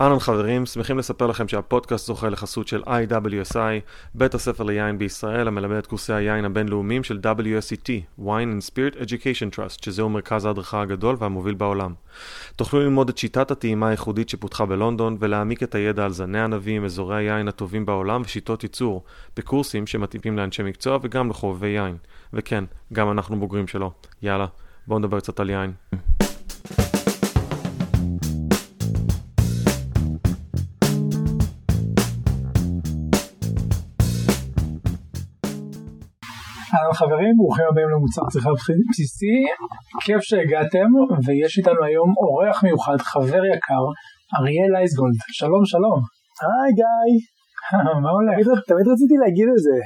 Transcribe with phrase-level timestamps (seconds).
[0.00, 3.58] אהלן חברים, שמחים לספר לכם שהפודקאסט זוכה לחסות של IWSI,
[4.14, 9.56] בית הספר ליין בישראל המלמד את קורסי היין הבינלאומיים של WSET, Wine and Spirit Education
[9.56, 11.94] Trust, שזהו מרכז ההדרכה הגדול והמוביל בעולם.
[12.56, 17.16] תוכלו ללמוד את שיטת הטעימה הייחודית שפותחה בלונדון ולהעמיק את הידע על זני ענבים, אזורי
[17.16, 19.04] היין הטובים בעולם ושיטות ייצור,
[19.36, 21.96] בקורסים שמתאימים לאנשי מקצוע וגם לחובבי יין.
[22.32, 23.92] וכן, גם אנחנו בוגרים שלו.
[24.22, 24.46] יאללה,
[24.86, 25.72] בואו נדבר קצת על יין.
[36.78, 38.50] אהלן חברים, ברוכים הבאים למוצר צריכה
[38.90, 39.36] בסיסי,
[40.04, 40.88] כיף שהגעתם,
[41.26, 43.84] ויש איתנו היום אורח מיוחד, חבר יקר,
[44.38, 45.98] אריאל אייסגולד, שלום שלום.
[46.42, 47.10] היי גיא.
[48.02, 48.34] מה הולך?
[48.34, 49.78] תמיד, תמיד רציתי להגיד את זה.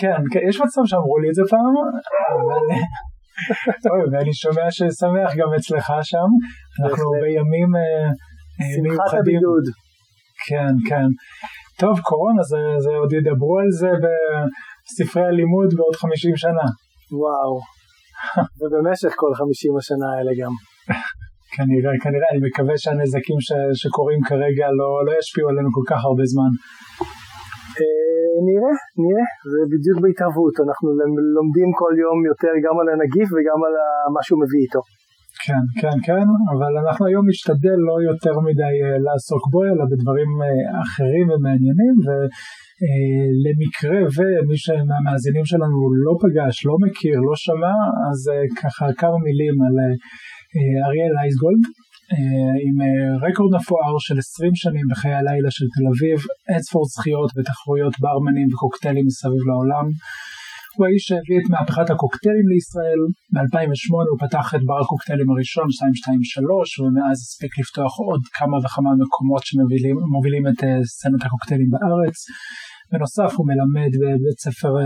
[0.00, 1.74] כן, כן, יש מצב שאמרו לי את זה פעם,
[2.40, 2.64] אבל...
[3.84, 6.30] טוב, ואני שומע ששמח גם אצלך שם,
[6.80, 8.94] אנחנו בימים מיוחדים.
[8.94, 9.64] שמחת הבידוד.
[10.46, 11.08] כן, כן.
[11.80, 13.90] טוב, קורונה, זה, זה עוד ידברו על זה
[14.84, 16.66] בספרי הלימוד בעוד 50 שנה.
[17.20, 17.52] וואו.
[18.58, 20.54] ובמשך כל 50 השנה האלה גם.
[21.56, 26.24] כנראה, כנראה, אני מקווה שהנזקים ש, שקורים כרגע לא, לא ישפיעו עלינו כל כך הרבה
[26.32, 26.52] זמן.
[27.78, 30.86] אה, נראה, נראה, זה בדיוק בהתהוות, אנחנו
[31.36, 33.74] לומדים כל יום יותר גם על הנגיף וגם על
[34.14, 34.82] מה שהוא מביא איתו.
[35.46, 40.30] כן, כן, כן, אבל אנחנו היום נשתדל לא יותר מדי uh, לעסוק בו, אלא בדברים
[40.42, 40.46] uh,
[40.84, 41.94] אחרים ומעניינים,
[42.84, 44.56] ולמקרה uh, ומי
[44.88, 47.74] מהמאזינים שלנו לא פגש, לא מכיר, לא שמע,
[48.08, 51.64] אז uh, ככה כמה מילים על uh, אריאל אייסגולד,
[52.64, 52.76] עם
[53.24, 56.18] רקורד מפואר של 20 שנים בחיי הלילה של תל אביב,
[56.52, 59.86] אינספור זכיות בתחרויות ברמנים וקוקטיילים מסביב לעולם.
[60.76, 63.00] הוא האיש שהביא את מהפכת הקוקטיילים לישראל,
[63.34, 69.42] ב-2008 הוא פתח את בר הקוקטיילים הראשון 223 ומאז הספיק לפתוח עוד כמה וכמה מקומות
[69.48, 72.16] שמובילים את אה, סצנת הקוקטיילים בארץ.
[72.92, 74.82] בנוסף הוא מלמד בבית ספר אה,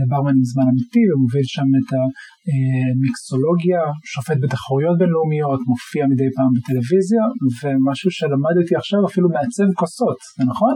[0.00, 7.24] לברמנים זמן אמיתי ומוביל שם את המיקסולוגיה, שופט בתחרויות בינלאומיות, מופיע מדי פעם בטלוויזיה
[7.58, 10.74] ומשהו שלמדתי עכשיו אפילו מעצב כוסות, זה נכון?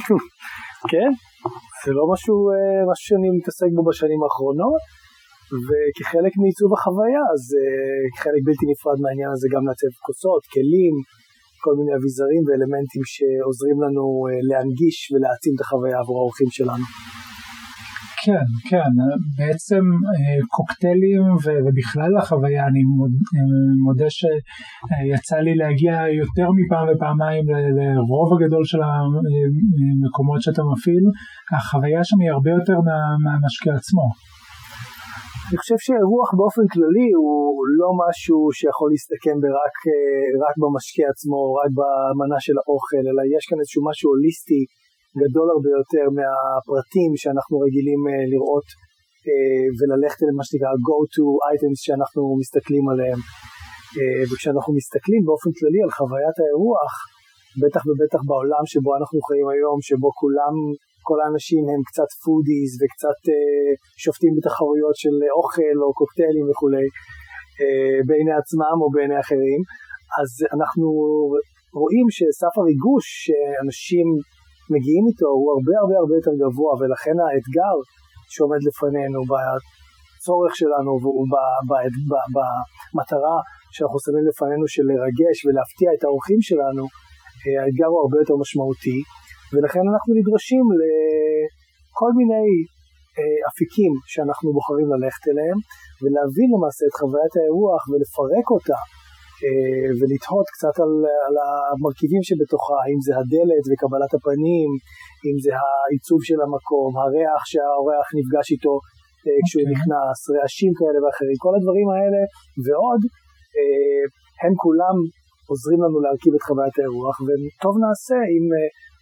[0.92, 1.10] כן,
[1.82, 4.82] זה לא משהו, אה, משהו שאני מתעסק בו בשנים האחרונות,
[5.66, 10.94] וכחלק מעיצוב החוויה, אז אה, חלק בלתי נפרד מהעניין הזה גם לעצב כוסות, כלים,
[11.66, 16.86] כל מיני אביזרים ואלמנטים שעוזרים לנו אה, להנגיש ולהעצים את החוויה עבור האורחים שלנו.
[18.26, 18.90] כן, כן,
[19.38, 19.82] בעצם
[20.56, 22.82] קוקטיילים ובכלל החוויה, אני
[23.84, 27.44] מודה שיצא לי להגיע יותר מפעם ופעמיים
[27.76, 31.04] לרוב הגדול של המקומות שאתה מפעיל,
[31.56, 32.78] החוויה שם היא הרבה יותר
[33.24, 34.06] מהמשקיע עצמו.
[35.48, 37.38] אני חושב שאירוח באופן כללי הוא
[37.80, 43.58] לא משהו שיכול להסתכם רק רק במשקה עצמו, רק במנה של האוכל, אלא יש כאן
[43.62, 44.62] איזשהו משהו הוליסטי
[45.20, 48.68] גדול הרבה יותר מהפרטים שאנחנו רגילים אה, לראות
[49.26, 53.20] אה, וללכת אל מה שנקרא go-to items שאנחנו מסתכלים עליהם.
[54.28, 56.92] וכשאנחנו מסתכלים באופן כללי על חוויית האירוח,
[57.62, 60.54] בטח ובטח בעולם שבו אנחנו חיים היום, שבו כולם,
[61.08, 63.36] כל האנשים הם קצת foodies וקצת אה,
[64.04, 66.86] שופטים בתחרויות של אוכל או קוקטיילים וכולי,
[67.60, 69.60] uh, בעיני עצמם או בעיני אחרים,
[70.20, 70.86] אז אנחנו
[71.80, 74.06] רואים שסף הריגוש שאנשים
[74.74, 77.76] מגיעים איתו הוא הרבה הרבה הרבה יותר גבוה ולכן האתגר
[78.32, 83.36] שעומד לפנינו בצורך שלנו ובמטרה
[83.74, 86.84] שאנחנו שמים לפנינו של לרגש ולהפתיע את האורחים שלנו
[87.42, 88.98] אה, האתגר הוא הרבה יותר משמעותי
[89.56, 92.48] ולכן אנחנו נדרשים לכל מיני
[93.18, 95.58] אה, אפיקים שאנחנו בוחרים ללכת אליהם
[96.00, 98.80] ולהבין למעשה את חוויית האירוח ולפרק אותה
[99.44, 100.92] אה, ולתהות קצת על,
[101.26, 104.70] על המרכיבים שבתוכה, אם זה הדלת וקבלת הפנים,
[105.26, 109.24] אם זה העיצוב של המקום, הריח שהאורח נפגש איתו okay.
[109.24, 109.72] אה, כשהוא אוקיי.
[109.74, 112.22] נכנס, רעשים כאלה ואחרים, כל הדברים האלה
[112.64, 113.02] ועוד,
[114.42, 114.96] הם כולם
[115.50, 118.44] עוזרים לנו להרכיב את חוויית האירוח, וטוב נעשה אם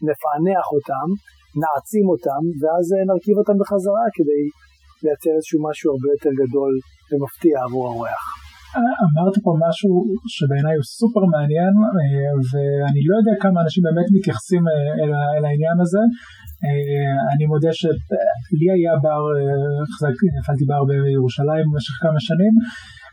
[0.08, 1.06] נפענח אותם,
[1.62, 4.42] נעצים אותם, ואז נרכיב אותם בחזרה כדי
[5.02, 6.72] לייצר איזשהו משהו הרבה יותר גדול
[7.08, 8.24] ומפתיע עבור האורח.
[9.06, 9.90] אמרת פה משהו
[10.34, 14.74] שבעיניי הוא סופר מעניין אה, ואני לא יודע כמה אנשים באמת מתייחסים אה,
[15.34, 16.02] אל, העניין הזה.
[16.64, 19.22] אה, אני מודה שלי היה בר,
[20.40, 22.54] הפעלתי בר בירושלים במשך כמה שנים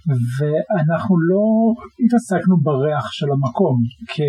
[0.09, 1.45] ואנחנו לא
[2.03, 3.75] התעסקנו בריח של המקום,
[4.11, 4.27] כי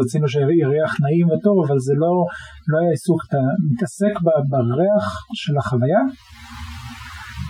[0.00, 2.14] רצינו שיהיה ריח נעים וטוב אבל זה לא,
[2.70, 3.40] לא היה עיסוק, אתה
[3.70, 4.14] מתעסק
[4.52, 5.06] בריח
[5.42, 6.02] של החוויה?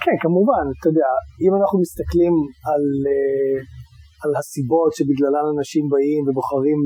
[0.02, 1.10] כן, כמובן, אתה יודע,
[1.44, 2.34] אם אנחנו מסתכלים
[2.70, 2.84] על,
[3.14, 3.58] uh,
[4.24, 6.80] על הסיבות שבגללן אנשים באים ובוחרים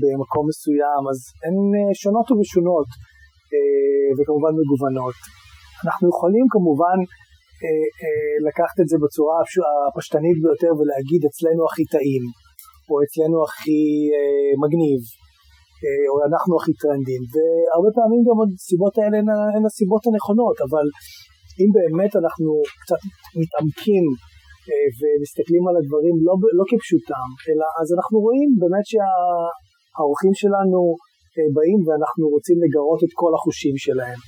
[0.00, 1.56] במקום מסוים, אז הן
[2.00, 2.88] שונות ומשונות
[4.16, 5.18] וכמובן מגוונות.
[5.84, 6.98] אנחנו יכולים כמובן
[8.48, 9.36] לקחת את זה בצורה
[9.88, 12.24] הפשטנית ביותר ולהגיד אצלנו הכי טעים,
[12.88, 13.82] או אצלנו הכי
[14.62, 15.02] מגניב,
[16.10, 19.16] או אנחנו הכי טרנדים, והרבה פעמים גם הסיבות האלה
[19.56, 20.86] הן הסיבות הנכונות, אבל
[21.60, 22.50] אם באמת אנחנו
[22.82, 23.02] קצת
[23.40, 24.04] מתעמקים
[24.98, 30.80] ומסתכלים על הדברים לא, לא כפשוטם, אלא אז אנחנו רואים באמת שהאורחים שלנו
[31.56, 34.20] באים ואנחנו רוצים לגרות את כל החושים שלהם.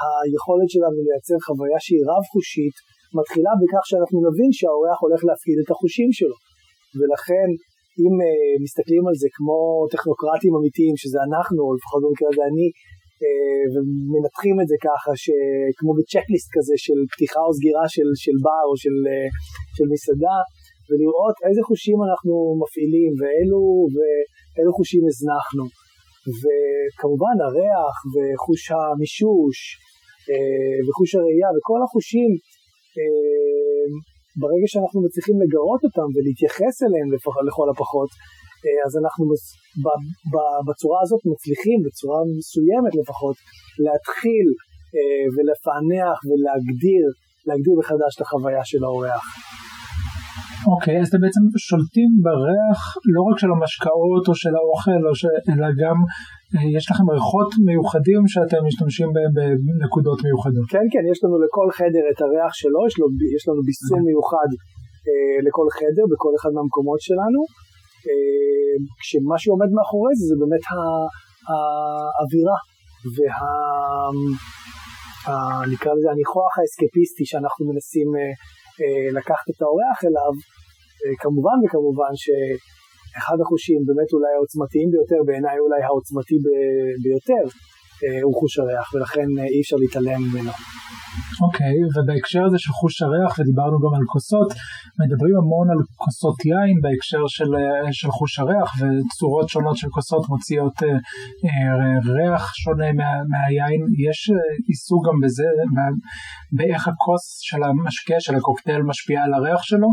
[0.00, 2.76] והיכולת שלנו לייצר חוויה שהיא רב חושית
[3.18, 6.36] מתחילה בכך שאנחנו נבין שהאורח הולך להפקיד את החושים שלו.
[6.98, 7.48] ולכן
[8.02, 9.58] אם uh, מסתכלים על זה כמו
[9.92, 12.68] טכנוקרטים אמיתיים, שזה אנחנו, או לפחות במקרה הזה אני,
[13.22, 15.12] uh, ומנתחים את זה ככה,
[15.78, 19.14] כמו בצ'קליסט כזה של פתיחה או סגירה של, של בר או של, uh,
[19.76, 20.38] של מסעדה,
[20.88, 23.60] ולראות איזה חושים אנחנו מפעילים ואילו,
[23.94, 25.64] ואילו חושים הזנחנו.
[26.40, 29.56] וכמובן הריח וחוש המישוש
[30.86, 32.30] וחוש הראייה וכל החושים
[34.40, 37.08] ברגע שאנחנו מצליחים לגרות אותם ולהתייחס אליהם
[37.48, 38.10] לכל הפחות,
[38.64, 39.24] אה, אז אנחנו
[40.68, 43.36] בצורה הזאת מצליחים, בצורה מסוימת לפחות,
[43.84, 44.46] להתחיל
[44.96, 47.04] אה, ולפענח ולהגדיר,
[47.46, 49.24] להגדיר מחדש את החוויה של האורח.
[50.72, 52.80] אוקיי, okay, אז אתם בעצם שולטים בריח
[53.14, 55.22] לא רק של המשקאות או של האוכל, או ש...
[55.50, 55.96] אלא גם
[56.54, 59.32] אה, יש לכם ריחות מיוחדים שאתם משתמשים בהם
[59.66, 60.66] בנקודות מיוחדות.
[60.74, 63.06] כן, כן, יש לנו לכל חדר את הריח שלו, יש, לו,
[63.36, 64.50] יש לנו ביסום מיוחד
[65.08, 67.40] אה, לכל חדר בכל אחד מהמקומות שלנו.
[68.08, 70.64] אה, כשמה שעומד מאחורי זה זה באמת
[71.50, 72.58] האווירה
[73.14, 73.38] וה...
[75.72, 78.32] נקרא לזה הניחוח האסקפיסטי שאנחנו מנסים אה,
[79.18, 80.32] לקחת את האורח אליו,
[81.00, 86.36] אה, כמובן וכמובן שאחד החושים באמת אולי העוצמתיים ביותר, בעיניי אולי העוצמתי
[87.02, 87.56] ביותר, אה,
[88.24, 90.52] הוא חוש הריח, ולכן אי אפשר להתעלם ממנו.
[91.44, 94.50] אוקיי, okay, ובהקשר הזה של חוש הריח, ודיברנו גם על כוסות,
[95.00, 97.50] מדברים המון על כוסות יין בהקשר של,
[98.00, 100.88] של חוש הריח, וצורות שונות של כוסות מוציאות אה,
[101.48, 103.80] אה, ריח שונה מה, מהיין.
[104.06, 104.18] יש
[104.68, 105.48] עיסוק גם בזה,
[106.56, 109.88] באיך הכוס של המשקה, של הקוקטייל, משפיע על הריח שלו?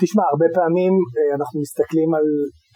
[0.00, 0.92] תשמע, הרבה פעמים
[1.36, 2.26] אנחנו מסתכלים על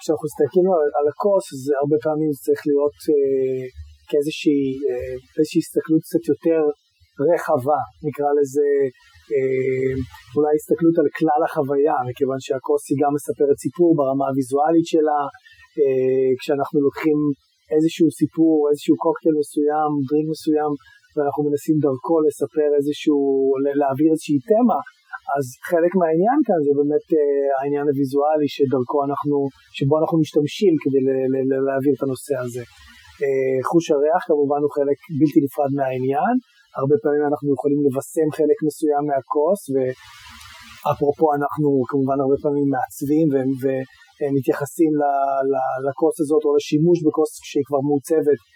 [0.05, 3.65] כשאנחנו מסתכלים על, על הכוס, אז הרבה פעמים זה צריך להיות אה,
[4.09, 5.15] כאיזושהי אה,
[5.63, 6.61] הסתכלות קצת יותר
[7.29, 8.69] רחבה, נקרא לזה
[9.33, 9.93] אה,
[10.37, 15.21] אולי הסתכלות על כלל החוויה, מכיוון שהכוס היא גם מספרת סיפור ברמה הוויזואלית שלה,
[15.79, 17.19] אה, כשאנחנו לוקחים
[17.75, 20.73] איזשהו סיפור, איזשהו קוקטייל מסוים, דרינק מסוים,
[21.15, 23.19] ואנחנו מנסים דרכו לספר איזשהו,
[23.81, 24.79] להעביר איזושהי תמה,
[25.37, 27.19] אז חלק מהעניין כאן זה באמת uh,
[27.59, 29.37] העניין הוויזואלי שדרכו אנחנו,
[29.79, 31.01] שבו אנחנו משתמשים כדי
[31.67, 32.63] להעביר את הנושא הזה.
[33.21, 36.35] Uh, חוש הריח כמובן הוא חלק בלתי נפרד מהעניין,
[36.81, 43.27] הרבה פעמים אנחנו יכולים לבשם חלק מסוים מהכוס ואפרופו אנחנו כמובן הרבה פעמים מעצבים
[44.23, 44.93] ומתייחסים
[45.87, 48.54] לכוס הזאת או לשימוש בכוס שהיא כבר מעוצבת אה,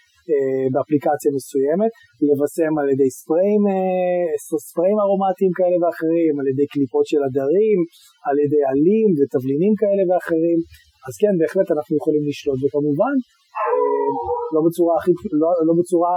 [0.73, 1.91] באפליקציה מסוימת,
[2.27, 4.29] לבשם על ידי ספריים, אה,
[4.69, 7.79] ספריים ארומטיים כאלה ואחרים, על ידי קליפות של עדרים,
[8.27, 10.59] על ידי עלים ותבלינים כאלה ואחרים,
[11.07, 13.15] אז כן, בהחלט אנחנו יכולים לשלוט, וכמובן,
[13.59, 14.09] אה,
[14.53, 16.13] לא בצורה, הכי, לא, לא בצורה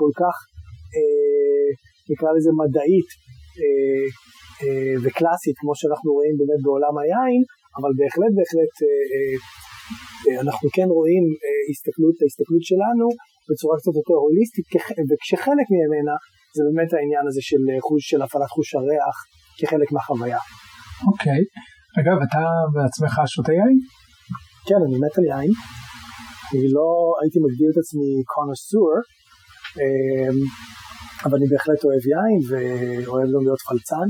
[0.00, 0.36] כל כך,
[2.10, 3.08] נקרא לזה מדעית,
[5.02, 7.40] וקלאסית כמו שאנחנו רואים באמת בעולם היין,
[7.78, 8.74] אבל בהחלט בהחלט
[10.42, 11.24] אנחנו כן רואים
[11.70, 13.06] הסתכלות, ההסתכלות שלנו
[13.48, 14.66] בצורה קצת יותר הוליסטית,
[15.08, 16.14] וכשחלק ממנה
[16.56, 19.16] זה באמת העניין הזה של חוש, של הפעלת חוש הריח
[19.58, 20.40] כחלק מהחוויה.
[21.08, 21.42] אוקיי.
[21.42, 22.00] Okay.
[22.00, 22.42] אגב, אתה
[22.74, 23.76] בעצמך שותה יין?
[24.68, 25.52] כן, אני מת על יין.
[26.50, 26.88] אני לא
[27.20, 28.92] הייתי מגדיר את עצמי קונוסור,
[29.78, 30.36] אמ,
[31.24, 34.08] אבל אני בהחלט אוהב יין ואוהב גם להיות פלצן.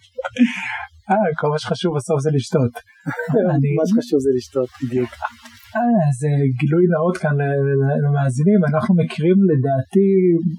[1.10, 2.74] אה, כל מה שחשוב בסוף זה לשתות.
[3.78, 5.10] מה שחשוב זה לשתות, בדיוק.
[5.76, 7.36] אה, זה גילוי נאות כאן
[8.04, 10.06] למאזינים, אנחנו מכירים לדעתי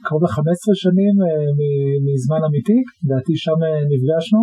[0.06, 1.28] קרוב ל-15 שנים אה,
[2.08, 4.42] מזמן אמיתי, לדעתי שם אה, נפגשנו,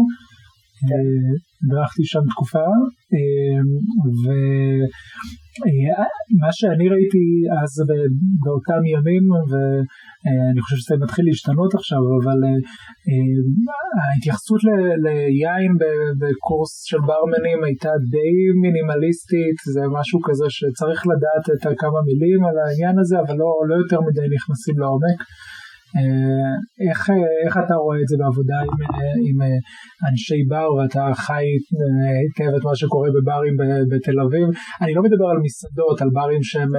[0.84, 2.66] הדרכתי שם תקופה,
[4.22, 7.26] ומה שאני ראיתי
[7.60, 7.72] אז
[8.42, 12.38] באותם ימים, ואני חושב שזה מתחיל להשתנות עכשיו, אבל
[14.02, 14.62] ההתייחסות
[15.04, 15.72] ליין
[16.20, 22.56] בקורס של ברמנים הייתה די מינימליסטית, זה משהו כזה שצריך לדעת את כמה מילים על
[22.62, 25.18] העניין הזה, אבל לא, לא יותר מדי נכנסים לעומק.
[26.88, 27.00] איך,
[27.44, 28.76] איך אתה רואה את זה בעבודה עם,
[29.26, 29.38] עם
[30.08, 31.46] אנשי בר ואתה חי
[32.20, 33.54] היטב את מה שקורה בברים
[33.90, 34.46] בתל אביב?
[34.82, 36.72] אני לא מדבר על מסעדות, על ברים שהם,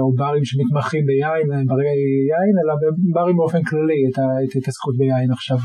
[0.00, 1.90] או ברים שמתמחים ביין, ברי
[2.30, 2.72] יין, אלא
[3.08, 4.16] בברים באופן כללי, את
[4.54, 5.60] ההתעסקות ביין עכשיו.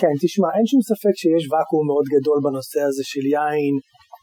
[0.00, 3.74] כן, תשמע, אין שום ספק שיש ואקום מאוד גדול בנושא הזה של יין,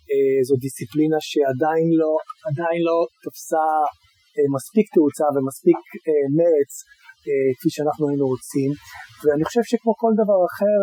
[0.09, 2.13] אה, זו דיסציפלינה שעדיין לא,
[2.87, 3.65] לא תפסה
[4.37, 6.96] אה, מספיק תאוצה ומספיק אה, מרץ אה,
[7.57, 8.69] כפי שאנחנו היינו רוצים,
[9.21, 10.79] ואני חושב שכמו כל דבר אחר,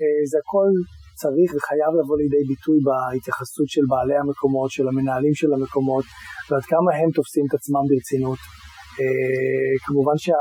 [0.00, 0.70] אה, זה הכל
[1.20, 6.04] צריך וחייב לבוא לידי ביטוי בהתייחסות של בעלי המקומות, של המנהלים של המקומות,
[6.46, 8.40] ועד כמה הם תופסים את עצמם ברצינות.
[9.00, 10.40] אה, כמובן שה...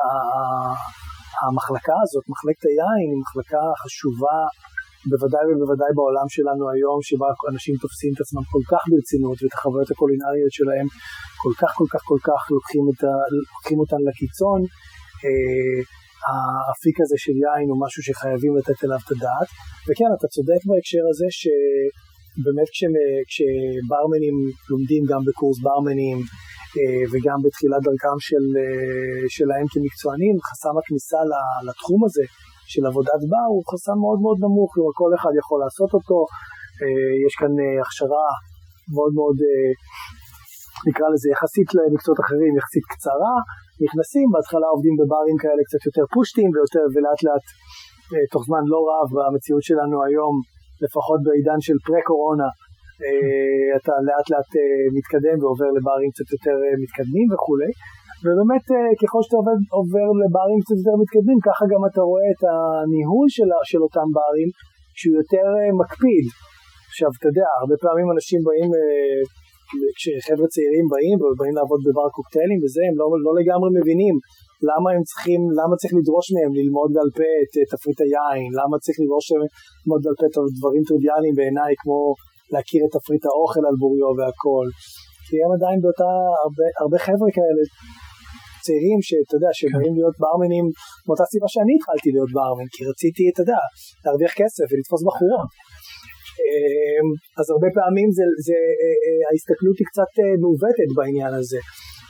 [1.42, 4.38] המחלקה הזאת, מחלקת היין, היא מחלקה חשובה
[5.10, 9.90] בוודאי ובוודאי בעולם שלנו היום, שבה אנשים תופסים את עצמם כל כך ברצינות ואת החוויות
[9.94, 10.88] הקולינריות שלהם
[11.44, 13.14] כל כך כל כך כל כך לוקחים, ה,
[13.54, 14.60] לוקחים אותן לקיצון.
[15.26, 15.80] אה,
[16.30, 19.50] האפיק הזה של יין הוא משהו שחייבים לתת אליו את הדעת.
[19.88, 22.70] וכן, אתה צודק בהקשר הזה שבאמת
[23.30, 24.36] כשברמנים
[24.70, 26.18] לומדים גם בקורס ברמנים
[26.78, 31.20] אה, וגם בתחילת דרכם של, אה, שלהם כמקצוענים, חסם הכניסה
[31.68, 32.26] לתחום הזה
[32.72, 36.20] של עבודת בר הוא חסם מאוד מאוד נמוך, כלומר כל אחד יכול לעשות אותו,
[36.82, 38.28] אה, יש כאן הכשרה
[38.96, 39.38] מאוד מאוד,
[40.88, 43.36] נקרא לזה יחסית למקצועות אחרים, יחסית קצרה,
[43.84, 47.46] נכנסים, בהתחלה עובדים בברים כאלה קצת יותר פושטים ויותר, ולאט לאט
[48.34, 50.36] תוך זמן לא רב במציאות שלנו היום,
[50.84, 52.50] לפחות בעידן של פרה-קורונה,
[53.06, 57.72] אה, אתה לאט לאט אה, מתקדם ועובר לברים קצת יותר אה, מתקדמים וכולי.
[58.24, 58.66] ובאמת
[59.02, 63.50] ככל שאתה עובד, עובר לברים קצת יותר מתקדמים, ככה גם אתה רואה את הניהול של,
[63.70, 64.50] של אותם ברים
[65.00, 65.46] שהוא יותר
[65.82, 66.26] מקפיד.
[66.92, 68.72] עכשיו, אתה יודע, הרבה פעמים אנשים באים,
[69.98, 74.16] כשחבר'ה צעירים באים ובאים לעבוד בבר קוקטיילים וזה, הם לא, לא לגמרי מבינים
[74.70, 78.98] למה הם צריכים, למה צריך לדרוש מהם ללמוד בעל פה את תפריט היין, למה צריך
[79.04, 79.44] לדרוש מהם
[79.84, 81.98] ללמוד בעל פה את הדברים טריוויאליים בעיניי כמו
[82.54, 84.68] להכיר את תפריט האוכל על בוריו והכל.
[85.26, 86.12] כי הם עדיין באותה,
[86.44, 87.64] הרבה, הרבה חבר'ה כאלה
[88.66, 90.66] צעירים שאתה יודע, שבאים להיות ברמנים
[91.06, 93.62] מאותה סיבה שאני התחלתי להיות ברמן, כי רציתי, אתה יודע,
[94.04, 95.50] להרוויח כסף ולתפוס בחורות.
[96.48, 97.08] אמ,
[97.40, 101.62] אז הרבה פעמים זה, זה, אה, אה, ההסתכלות היא קצת אה, מעוותת בעניין הזה.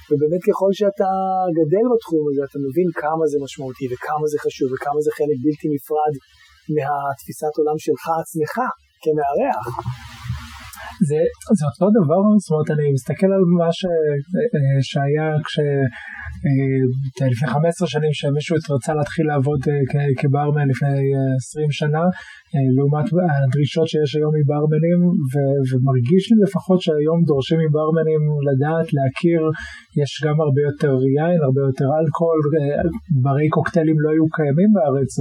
[0.08, 1.12] ובאמת ככל שאתה
[1.60, 5.68] גדל בתחום הזה, אתה מבין כמה זה משמעותי וכמה זה חשוב וכמה זה חלק בלתי
[5.76, 6.14] נפרד
[6.76, 8.54] מהתפיסת עולם שלך עצמך
[9.04, 9.66] כמארח.
[11.10, 11.20] זה,
[11.58, 13.82] זה אותו דבר, זאת אומרת אני מסתכל על מה ש,
[14.90, 15.60] שהיה כש...
[16.46, 20.98] אה, לפני 15 שנים שמישהו רצה להתחיל לעבוד אה, כברמן לפני
[21.38, 22.04] 20 אה, שנה
[22.76, 23.08] לעומת
[23.44, 25.00] הדרישות שיש היום מברמנים
[25.70, 29.42] ומרגיש לי לפחות שהיום דורשים מברמנים לדעת, להכיר,
[30.02, 32.40] יש גם הרבה יותר יין, הרבה יותר אלכוהול,
[33.24, 35.12] ברי קוקטיילים לא היו קיימים בארץ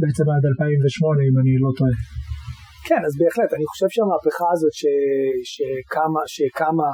[0.00, 1.94] בעצם עד 2008 אם אני לא טועה.
[2.88, 4.82] כן, אז בהחלט, אני חושב שהמהפכה הזאת ש,
[5.52, 6.90] שקמה, שקמה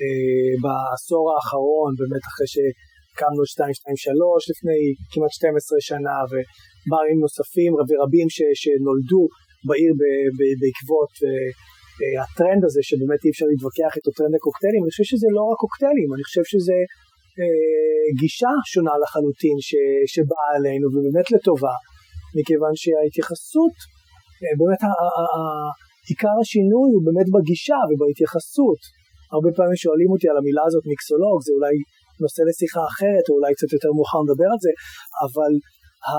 [0.00, 4.80] אה, בעשור האחרון, באמת אחרי שקמנו 223 לפני
[5.12, 9.22] כמעט 12 שנה, וברים נוספים ורבים ש, שנולדו
[9.66, 10.02] בעיר ב,
[10.36, 11.48] ב, בעקבות אה,
[12.22, 16.08] הטרנד הזה, שבאמת אי אפשר להתווכח איתו טרנד הקוקטיילים, אני חושב שזה לא רק קוקטיילים,
[16.14, 16.78] אני חושב שזה
[17.40, 19.70] אה, גישה שונה לחלוטין ש,
[20.14, 21.76] שבאה עלינו, ובאמת לטובה,
[22.36, 23.99] מכיוון שההתייחסות אה,
[24.60, 24.82] באמת
[26.10, 28.80] עיקר השינוי הוא באמת בגישה ובהתייחסות.
[29.34, 31.74] הרבה פעמים שואלים אותי על המילה הזאת מיקסולוג, זה אולי
[32.22, 34.72] נושא לשיחה אחרת, או אולי קצת יותר מאוחר נדבר על זה,
[35.26, 35.52] אבל
[36.08, 36.12] ה...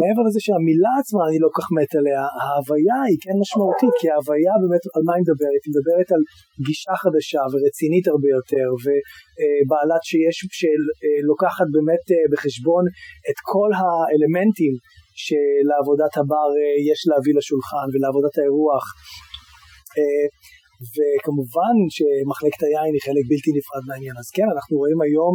[0.00, 4.06] מעבר לזה שהמילה עצמה אני לא כל כך מת עליה, ההוויה היא כן משמעותית, כי
[4.10, 5.62] ההוויה באמת, על מה היא מדברת?
[5.64, 6.22] היא מדברת על
[6.66, 12.84] גישה חדשה ורצינית הרבה יותר, ובעלת שיש, שלוקחת באמת אה, בחשבון
[13.30, 14.74] את כל האלמנטים
[15.24, 18.84] שלעבודת הבר אה, יש להביא לשולחן ולעבודת האירוח.
[19.98, 20.26] אה,
[20.94, 24.16] וכמובן שמחלקת היין היא חלק בלתי נפרד מהעניין.
[24.22, 25.34] אז כן, אנחנו רואים היום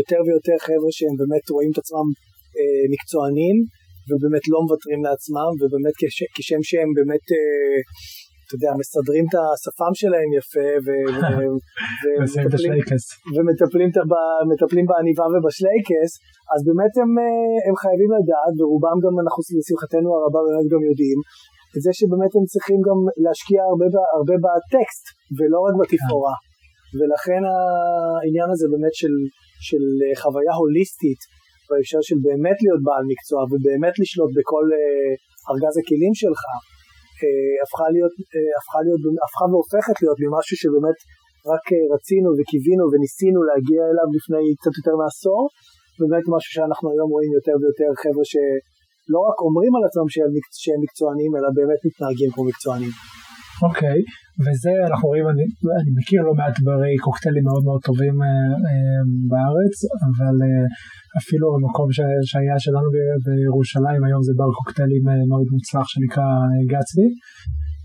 [0.00, 2.06] יותר ויותר חבר'ה שהם באמת רואים את עצמם
[2.56, 3.56] אה, מקצוענים
[4.08, 7.26] ובאמת לא מוותרים לעצמם ובאמת כש, כשם שהם באמת
[8.46, 10.68] אתה יודע, מסדרים את השפם שלהם יפה
[13.34, 16.10] ומטפלים, בעניבה ובשלייקס,
[16.52, 21.18] אז באמת הם, אה, הם חייבים לדעת, ורובם גם אנחנו לשמחתנו הרבה באמת גם יודעים,
[21.74, 23.86] את זה שבאמת הם צריכים גם להשקיע הרבה,
[24.16, 25.04] הרבה בטקסט
[25.36, 26.36] ולא רק בתפאורה.
[26.96, 29.14] ולכן העניין הזה באמת של,
[29.68, 29.82] של
[30.20, 31.20] חוויה הוליסטית
[31.68, 34.78] בהקשר של באמת להיות בעל מקצוע ובאמת לשלוט בכל uh,
[35.50, 36.42] ארגז הכלים שלך,
[37.62, 40.98] הפכה להיות, uh, הפכה להיות, הפכה והופכת להיות ממשהו שבאמת
[41.52, 45.40] רק רצינו וקיווינו וניסינו להגיע אליו לפני קצת יותר מעשור,
[45.98, 50.32] ובאמת משהו שאנחנו היום רואים יותר ויותר חבר'ה שלא רק אומרים על עצמם שהם,
[50.62, 52.92] שהם מקצוענים, אלא באמת מתנהגים כמו מקצוענים.
[53.62, 54.44] אוקיי, okay.
[54.44, 55.44] וזה אנחנו רואים, אני,
[55.80, 58.28] אני מכיר לא מעט ברי קוקטיילים מאוד מאוד טובים אה,
[58.68, 59.74] אה, בארץ,
[60.06, 60.66] אבל אה,
[61.20, 61.98] אפילו במקום ש,
[62.30, 62.88] שהיה שלנו
[63.26, 67.08] בירושלים היום זה בר קוקטיילים אה, מאוד מוצלח שנקרא אה, גצבי,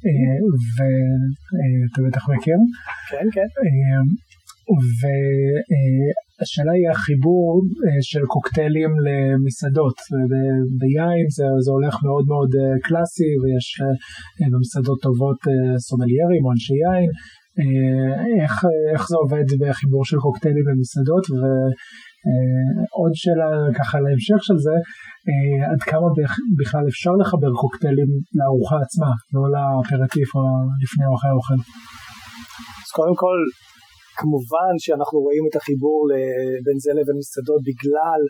[0.06, 0.40] אה,
[0.76, 2.60] ואתה אה, בטח מכיר.
[3.12, 3.50] כן, כן.
[3.64, 4.04] אה,
[5.00, 7.48] והשאלה היא החיבור
[7.84, 9.98] אה, של קוקטיילים למסעדות.
[10.80, 15.42] ביין זה, זה הולך מאוד מאוד אה, קלאסי ויש אה, במסעדות טובות
[15.88, 17.12] סומליירים או אנשי יין.
[18.42, 18.54] איך,
[18.94, 23.50] איך זה עובד בחיבור של קוקטיילים למסעדות ועוד שאלה
[23.80, 24.76] ככה להמשך של זה,
[25.72, 26.08] עד כמה
[26.60, 30.42] בכלל אפשר לחבר קוקטיילים לארוחה עצמה, לא לאפרטיף או
[30.84, 31.60] לפני או אחרי האוכל.
[32.84, 33.38] אז קודם כל
[34.22, 36.02] כמובן שאנחנו רואים את החיבור
[36.66, 38.22] בין זה לבין מסעדות בגלל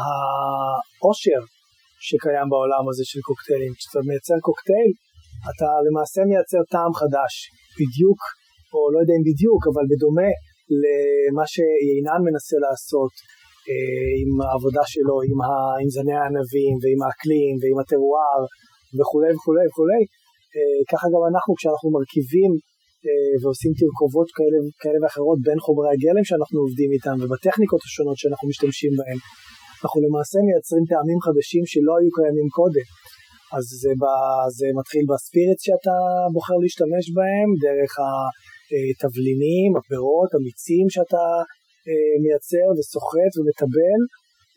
[0.00, 1.42] העושר
[2.08, 3.72] שקיים בעולם הזה של קוקטיילים.
[3.78, 4.90] כשאתה מייצר קוקטייל,
[5.50, 7.32] אתה למעשה מייצר טעם חדש,
[7.78, 8.20] בדיוק,
[8.74, 10.30] או לא יודע אם בדיוק, אבל בדומה
[10.82, 13.14] למה שיינן מנסה לעשות
[13.68, 15.16] אה, עם העבודה שלו,
[15.80, 18.40] עם, זני הענבים ועם האקלים ועם הטרואר
[18.96, 20.02] וכולי וכולי וכולי.
[20.54, 22.52] אה, ככה גם אנחנו כשאנחנו מרכיבים
[23.40, 28.92] ועושים תרכובות כאלה, כאלה ואחרות בין חומרי הגלם שאנחנו עובדים איתם ובטכניקות השונות שאנחנו משתמשים
[28.98, 29.18] בהן.
[29.80, 32.86] אנחנו למעשה מייצרים טעמים חדשים שלא היו קיימים קודם.
[33.56, 34.04] אז זה, ב,
[34.58, 35.96] זה מתחיל בספיריט שאתה
[36.34, 37.92] בוחר להשתמש בהם, דרך
[38.90, 41.24] התבלינים, הפירות, המיצים שאתה
[41.88, 44.00] אה, מייצר וסוחט ומטבל,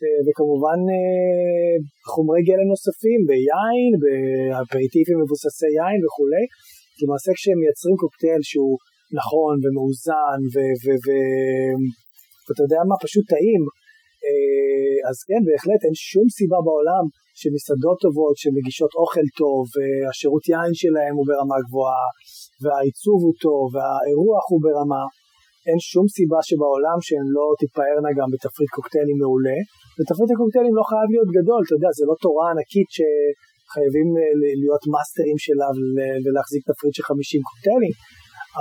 [0.02, 0.80] אה, וכמובן
[2.12, 6.44] חומרי גלם נוספים ביין, באפריטיבים מבוססי יין וכולי.
[7.00, 8.76] למעשה כשהם מייצרים קוקטייל שהוא
[9.20, 10.40] נכון ומאוזן
[12.44, 13.62] ואתה יודע מה, פשוט טעים,
[14.24, 17.04] אה, אז כן, בהחלט אין שום סיבה בעולם
[17.40, 22.06] שמסעדות טובות שמגישות אוכל טוב, והשירות יין שלהם הוא ברמה גבוהה,
[22.62, 25.02] והעיצוב הוא טוב, והאירוח הוא ברמה,
[25.68, 29.58] אין שום סיבה שבעולם שהן לא תתפארנה גם בתפריט קוקטיילים מעולה,
[29.96, 32.98] ותפריט הקוקטיילים לא חייב להיות גדול, אתה יודע, זה לא תורה ענקית ש...
[33.72, 35.68] חייבים אה, להיות מאסטרים שלה
[36.24, 37.94] ולהחזיק תפריט של 50 קוקטיילים,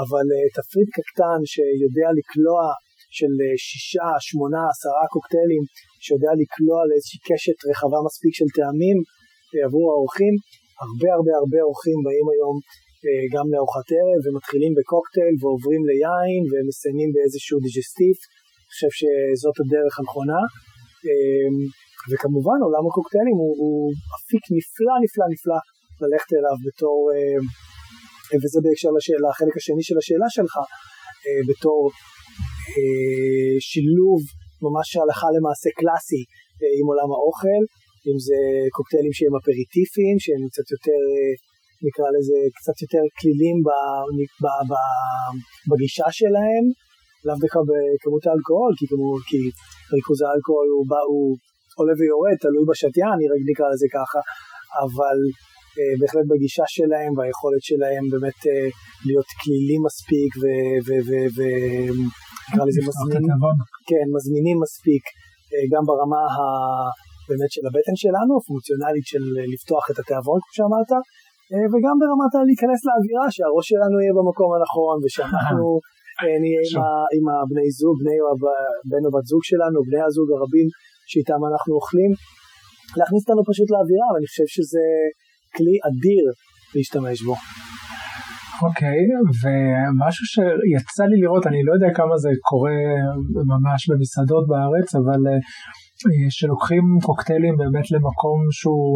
[0.02, 2.62] אבל אה, תפריט קטן שיודע לקלוע
[3.18, 5.64] של אה, שישה, שמונה, עשרה קוקטיילים,
[6.06, 8.98] שיודע לקלוע לאיזושהי קשת רחבה מספיק של טעמים
[9.66, 10.36] עבור האורחים,
[10.84, 12.58] הרבה הרבה הרבה אורחים באים היום
[13.34, 18.18] גם לארוחת ערב ומתחילים בקוקטייל ועוברים ליין ומסיימים באיזשהו דיז'סטיף,
[18.64, 20.42] אני חושב שזאת הדרך הנכונה.
[22.10, 23.78] וכמובן עולם הקוקטיילים הוא, הוא
[24.18, 25.60] אפיק נפלא נפלא נפלא
[26.04, 27.40] ללכת אליו בתור, אה,
[28.42, 30.56] וזה בהקשר לשאלה, החלק השני של השאלה שלך,
[31.26, 31.80] אה, בתור
[32.76, 34.22] אה, שילוב
[34.66, 36.24] ממש הלכה למעשה קלאסי
[36.80, 37.62] עם עולם האוכל,
[38.08, 38.40] אם זה
[38.78, 41.02] קוקטיילים שהם אפריטיפיים, שהם קצת יותר,
[41.86, 43.58] נקרא לזה, קצת יותר כלילים
[45.70, 46.66] בגישה שלהם,
[47.26, 49.40] לאו דווקא בכמות האלכוהול, כי, כמו, כי
[49.94, 51.28] ריכוז האלכוהול הוא, הוא
[51.78, 53.18] עולה ויורד, תלוי בשתיין,
[53.50, 54.20] נקרא לזה ככה,
[54.84, 55.18] אבל
[55.78, 58.68] אה, בהחלט בגישה שלהם והיכולת שלהם באמת אה,
[59.08, 60.32] להיות כלילים מספיק
[61.36, 63.34] ונקרא לזה מזמינים,
[63.90, 65.04] כן, מזמינים מספיק,
[65.52, 66.40] אה, גם ברמה ה...
[67.30, 70.92] באמת של הבטן שלנו, הפונקציונלית של לפתוח את התיאבון כמו שאמרת,
[71.52, 75.64] אה, וגם ברמת להיכנס לאווירה, שהראש שלנו יהיה במקום הנכון ושאנחנו
[76.22, 76.82] אה, נהיה עם,
[77.16, 78.18] עם הבני זוג, בני
[79.06, 80.68] או בת זוג שלנו, בני הזוג הרבים
[81.12, 82.12] שאיתם אנחנו אוכלים,
[83.00, 84.86] להכניס אותנו פשוט לאווירה, ואני חושב שזה
[85.56, 86.26] כלי אדיר
[86.76, 87.36] להשתמש בו.
[88.66, 92.80] אוקיי, okay, ומשהו שיצא לי לראות, אני לא יודע כמה זה קורה
[93.54, 95.40] ממש במסעדות בארץ, אבל אה,
[96.30, 98.92] שלוקחים קוקטיילים באמת למקום שהוא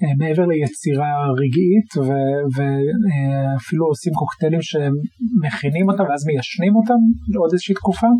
[0.00, 1.90] אה, מעבר ליצירה רגעית
[2.54, 7.00] ואפילו עושים קוקטיילים שמכינים אותם ואז מיישנים אותם
[7.32, 8.10] לעוד איזושהי תקופה?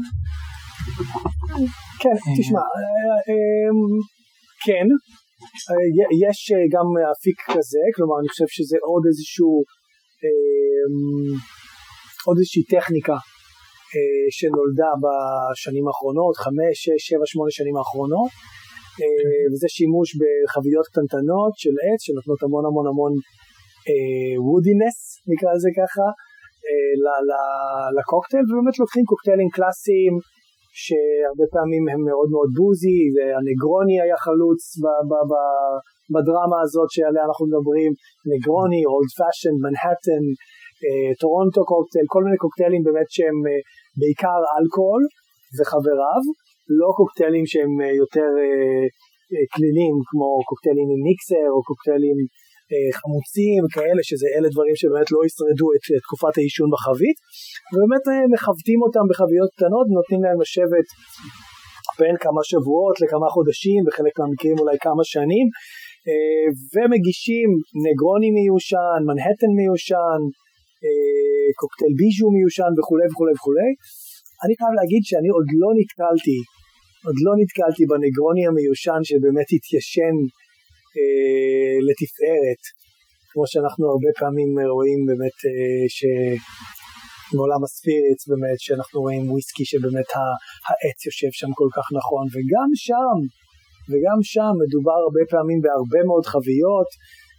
[2.02, 2.32] כן, אה.
[2.38, 2.64] תשמע,
[3.28, 3.70] אה,
[4.66, 4.86] כן,
[6.24, 6.38] יש
[6.74, 9.52] גם אפיק כזה, כלומר אני חושב שזה עוד איזשהו,
[12.26, 13.18] עוד איזושהי טכניקה
[14.36, 18.30] שנולדה בשנים האחרונות, חמש, שש, שבע, שמונה שנים האחרונות,
[19.00, 23.12] אה, וזה שימוש בחביות קטנטנות של עץ שנותנות המון המון המון
[24.46, 26.06] woodiness אה, נקרא לזה ככה
[26.66, 26.92] אה,
[27.96, 30.14] לקוקטייל ובאמת לוקחים קוקטיילים קלאסיים
[30.82, 35.78] שהרבה פעמים הם מאוד מאוד boozy, והנגרוני היה חלוץ ב- ב- ב-
[36.12, 37.90] בדרמה הזאת שעליה אנחנו מדברים,
[38.32, 40.24] נגרוני, Old Fashioned, מנהטן,
[41.20, 43.60] טורונטו קוקטייל, כל מיני קוקטיילים באמת שהם אה,
[44.00, 45.02] בעיקר אלכוהול
[45.56, 46.22] וחבריו,
[46.80, 48.84] לא קוקטיילים שהם אה, יותר אה,
[50.10, 52.18] כמו קוקטיילים עם מיקסר או קוקטיילים
[52.98, 57.18] חמוצים כאלה שזה אלה דברים שבאמת לא ישרדו את תקופת העישון בחבית
[57.70, 58.04] ובאמת
[58.34, 60.88] מכבדים אותם בחביות קטנות ונותנים להם לשבת
[62.00, 65.46] בין כמה שבועות לכמה חודשים בחלק מהמקרים אולי כמה שנים
[66.74, 67.48] ומגישים
[67.84, 70.20] נגרוני מיושן, מנהטן מיושן,
[71.60, 73.70] קוקטייל ביז'ו מיושן וכולי וכולי וכולי.
[74.42, 76.38] אני חייב להגיד שאני עוד לא נתקלתי,
[77.06, 80.16] עוד לא נתקלתי בנגרוני המיושן שבאמת התיישן
[80.96, 82.62] אה, לתפארת,
[83.30, 85.98] כמו שאנחנו הרבה פעמים רואים באמת אה, ש...
[87.36, 90.08] מעולם הספיריטס באמת, שאנחנו רואים וויסקי שבאמת
[90.66, 93.16] העץ יושב שם כל כך נכון, וגם שם,
[93.90, 96.90] וגם שם מדובר הרבה פעמים בהרבה מאוד חביות,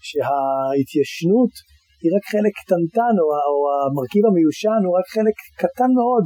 [0.09, 1.53] שההתיישנות
[2.01, 6.25] היא רק חלק קטנטן, או, או המרכיב המיושן הוא רק חלק קטן מאוד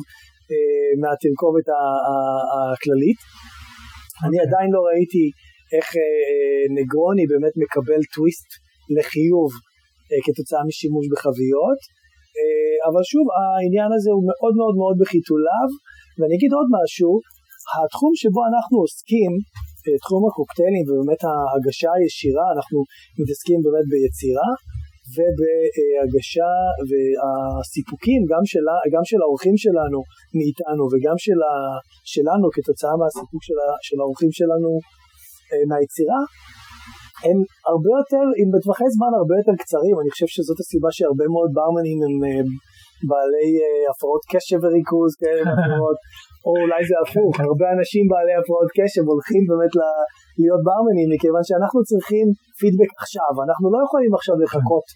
[0.51, 1.67] אה, מהתרכובת
[2.55, 3.19] הכללית.
[3.21, 4.23] Okay.
[4.23, 4.37] אני.
[4.45, 5.25] עדיין לא ראיתי
[5.73, 8.49] איך אה, נגרוני באמת מקבל טוויסט
[8.95, 9.51] לחיוב
[10.09, 11.79] אה, כתוצאה משימוש בחביות,
[12.37, 15.67] אה, אבל שוב העניין הזה הוא מאוד מאוד מאוד בחיתוליו,
[16.17, 17.11] ואני אגיד עוד משהו,
[17.83, 19.31] התחום שבו אנחנו עוסקים,
[19.85, 22.77] אה, תחום הקוקטיילים ובאמת ההגשה הישירה, אנחנו
[23.19, 24.51] מתעסקים באמת ביצירה,
[25.15, 26.51] ובהגשה
[26.89, 29.99] והסיפוקים גם של, גם של האורחים שלנו
[30.37, 31.39] מאיתנו וגם של
[32.13, 35.04] שלנו כתוצאה מהסיפוק של, של האורחים שלנו אה,
[35.69, 36.21] מהיצירה
[37.27, 37.37] הם
[37.71, 41.97] הרבה יותר, עם בטווחי זמן הרבה יותר קצרים, אני חושב שזאת הסיבה שהרבה מאוד ברמנים
[42.05, 42.43] הם אה,
[43.09, 45.99] בעלי אה, הפרעות קשב וריכוז כאלה ואחרות,
[46.45, 49.73] או אולי זה הפוך, הרבה אנשים בעלי הפרעות קשב הולכים באמת
[50.41, 52.25] להיות ברמנים, מכיוון שאנחנו צריכים
[52.59, 54.87] פידבק עכשיו, אנחנו לא יכולים עכשיו לחכות.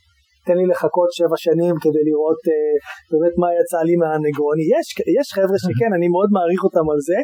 [0.47, 2.75] תן לי לחכות שבע שנים כדי לראות אה,
[3.11, 4.65] באמת מה יצא לי מהנגרוני.
[4.75, 4.85] יש,
[5.19, 7.19] יש חבר'ה שכן, אני מאוד מעריך אותם על זה.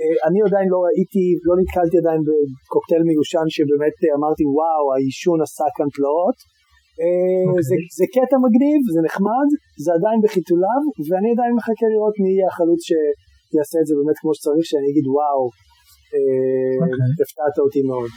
[0.00, 5.38] אה, אני עדיין לא ראיתי, לא נתקלתי עדיין בקוקטייל מיושן שבאמת אה, אמרתי וואו, העישון
[5.46, 6.38] עשה כאן תלאות.
[6.40, 6.58] Okay.
[7.02, 7.64] אה, אוקיי.
[7.68, 9.48] זה, זה קטע מגניב, זה נחמד,
[9.84, 14.32] זה עדיין בחיתוליו, ואני עדיין מחכה לראות מי יהיה החלוץ שיעשה את זה באמת כמו
[14.36, 16.78] שצריך, שאני אגיד וואו, okay.
[16.82, 17.08] אוקיי.
[17.22, 18.12] הפתעת אותי מאוד.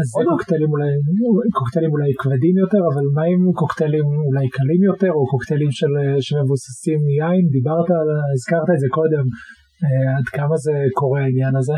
[0.00, 0.90] אז זה קוקטיילים אולי,
[1.60, 5.92] קוקטיילים אולי כבדים יותר, אבל מה עם קוקטיילים אולי קלים יותר, או קוקטיילים של,
[6.26, 7.44] שמבוססים מיין?
[7.56, 7.88] דיברת,
[8.34, 9.63] הזכרת את זה קודם, אה,
[10.16, 11.76] עד כמה זה קורה העניין הזה?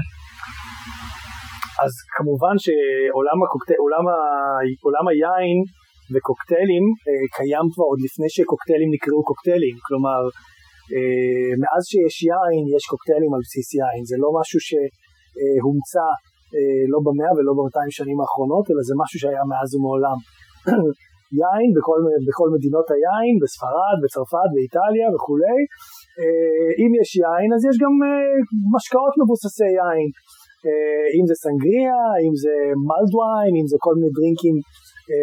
[1.84, 4.16] אז כמובן שעולם הקוקטייל, עולם, ה,
[4.86, 5.58] עולם היין
[6.12, 10.20] וקוקטיילים אה, קיים כבר עוד לפני שקוקטיילים נקראו קוקטיילים, כלומר
[10.92, 16.06] אה, מאז שיש יין יש קוקטיילים על בסיס יין, זה לא משהו שהומצא
[16.54, 20.18] אה, לא במאה ולא במאתיים שנים האחרונות, אלא זה משהו שהיה מאז ומעולם.
[21.40, 25.60] יין בכל, בכל מדינות היין, בספרד, בצרפת, באיטליה וכולי.
[26.20, 28.36] אה, אם יש יין אז יש גם אה,
[28.74, 30.10] משקאות מבוססי יין.
[31.16, 32.54] אם זה סנגריה, אם זה
[32.88, 34.56] מלדוויין, אם זה כל מיני דרינקים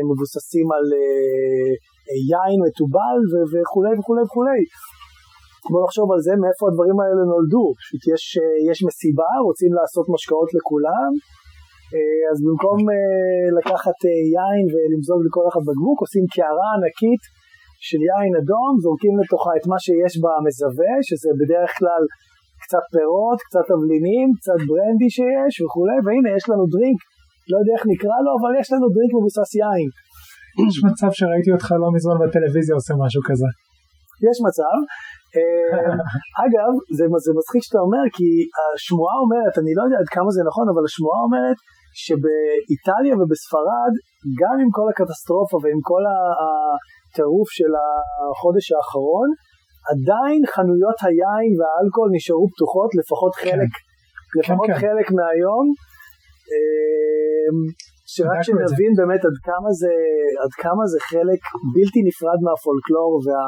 [0.09, 0.85] מבוססים על
[2.29, 3.19] יין מתובל
[3.51, 4.61] וכולי וכולי וכולי.
[5.71, 10.05] בוא נחשוב על זה מאיפה הדברים האלה נולדו, פשוט יש, אה, יש מסיבה, רוצים לעשות
[10.15, 11.42] משקאות לכולם, אה,
[12.31, 13.99] אז במקום אה, לקחת
[14.33, 17.23] יין ולמזוג לכל אחד בקבוק, עושים קערה ענקית
[17.87, 22.03] של יין אדום, זורקים לתוכה את מה שיש במזווה, שזה בדרך כלל
[22.63, 26.99] קצת פירות, קצת תבלינים, קצת ברנדי שיש וכולי, והנה יש לנו דרינק,
[27.51, 29.89] לא יודע איך נקרא לו, אבל יש לנו דרינק מבוסס יין.
[30.67, 33.49] יש מצב שראיתי אותך לא מזמן בטלוויזיה עושה משהו כזה.
[34.27, 34.75] יש מצב,
[35.35, 35.93] אה,
[36.43, 38.29] אגב, זה, זה מצחיק שאתה אומר, כי
[38.61, 41.57] השמועה אומרת, אני לא יודע עד כמה זה נכון, אבל השמועה אומרת
[42.03, 43.93] שבאיטליה ובספרד,
[44.41, 49.29] גם עם כל הקטסטרופה ועם כל הטירוף של החודש האחרון,
[49.91, 53.41] עדיין חנויות היין והאלכוהול נשארו פתוחות, לפחות כן.
[53.45, 54.37] חלק, כן.
[54.39, 55.15] לפחות כן, חלק כן.
[55.17, 55.65] מהיום.
[56.51, 57.49] אה,
[58.13, 59.93] שרק שנבין באמת עד כמה, זה,
[60.43, 61.41] עד כמה זה חלק
[61.73, 63.41] בלתי נפרד מהפולקלור וה...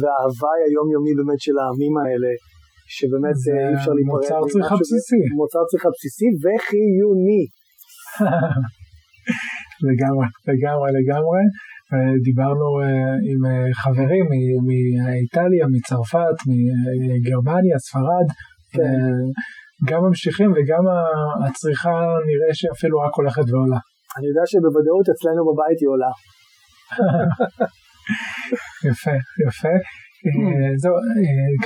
[0.00, 2.32] וההוואי היומיומי באמת של העמים האלה,
[2.94, 4.14] שבאמת זה אי אפשר להיפרד.
[4.14, 5.20] מוצר צריכה בסיסי.
[5.40, 7.42] מוצר צריכה בסיסי וחיוני.
[9.88, 11.42] לגמרי, לגמרי, לגמרי.
[12.28, 14.26] דיברנו אה, עם אה, חברים
[15.04, 18.28] מאיטליה, מצרפת, מגרמניה, ספרד.
[18.72, 19.00] כן.
[19.88, 20.84] גם ממשיכים וגם
[21.44, 21.96] הצריכה
[22.28, 23.80] נראה שאפילו רק הולכת ועולה.
[24.16, 26.12] אני יודע שבוודאות אצלנו בבית היא עולה.
[28.88, 29.74] יפה, יפה.
[30.82, 30.94] זהו,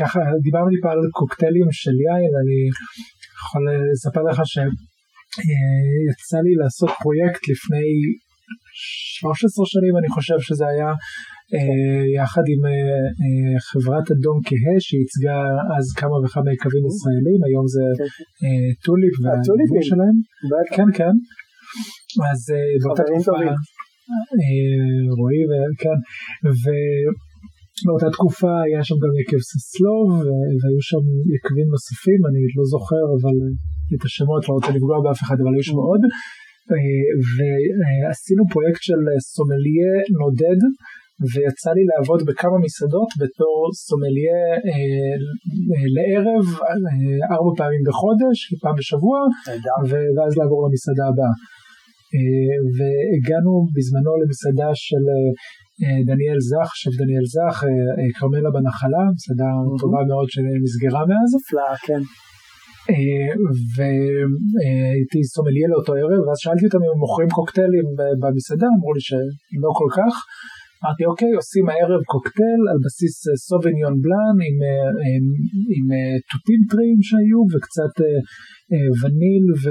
[0.00, 2.60] ככה דיברנו טיפה על קוקטיילים של יין, אני
[3.38, 7.86] יכול לספר לך שיצא לי לעשות פרויקט לפני
[9.20, 10.90] 13 שנים אני חושב שזה היה
[11.54, 15.38] אה, יחד עם אה, אה, חברת אדום כהה שייצגה
[15.76, 18.10] אז כמה וכמה יקבים ישראלים היום זה כן.
[18.86, 20.16] טוליפ והדיבור שלהם.
[20.76, 21.14] כן כן.
[22.30, 22.40] אז
[22.82, 23.32] באותה תקופה
[25.18, 25.98] רועי וכן
[27.82, 30.08] ובאותה תקופה היה שם גם יקב ססלוב
[30.60, 33.36] והיו שם יקבים נוספים אני לא זוכר אבל
[33.94, 36.02] את השמות לא רוצה לפגוע באף אחד אבל היו שם עוד
[37.34, 39.00] ועשינו פרויקט של
[39.34, 40.60] סומליה נודד
[41.30, 45.16] ויצא לי לעבוד בכמה מסעדות בתור סומליה אה,
[45.72, 49.16] אה, לערב אה, ארבע פעמים בחודש, פעם בשבוע,
[50.14, 51.34] ואז לעבור למסעדה הבאה.
[52.14, 55.30] אה, והגענו בזמנו למסעדה של אה,
[56.08, 59.50] דניאל זך, שף דניאל זך, אה, אה, כרמלה בנחלה, מסעדה.
[59.82, 61.30] טובה מאוד שנסגרה מאז.
[61.36, 62.02] נפלאה, כן.
[62.90, 63.30] אה,
[63.74, 67.86] והייתי סומליה לאותו ערב, ואז שאלתי אותם אם הם מוכרים קוקטיילים
[68.20, 70.14] במסעדה, אמרו לי שלא כל כך.
[70.84, 75.24] אמרתי אוקיי עושים הערב קוקטייל על בסיס אה, סוביניון בלאן עם, אה, עם,
[75.74, 77.94] עם אה, תותים טריים שהיו וקצת
[79.00, 79.64] וניל ו,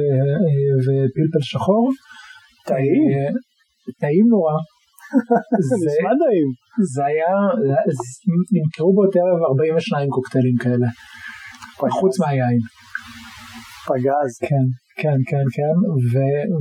[0.83, 1.85] ופלפל שחור.
[2.67, 3.01] טעים.
[4.01, 4.57] טעים נורא.
[5.67, 6.49] זה נשמע טעים.
[6.93, 7.33] זה היה,
[8.55, 10.87] נמכרו באותו ערב 42 קוקטיילים כאלה.
[11.99, 12.59] חוץ מהיין.
[13.87, 14.31] פגז.
[14.49, 14.65] כן.
[15.01, 15.75] כן, כן, כן,
[16.11, 16.13] ו,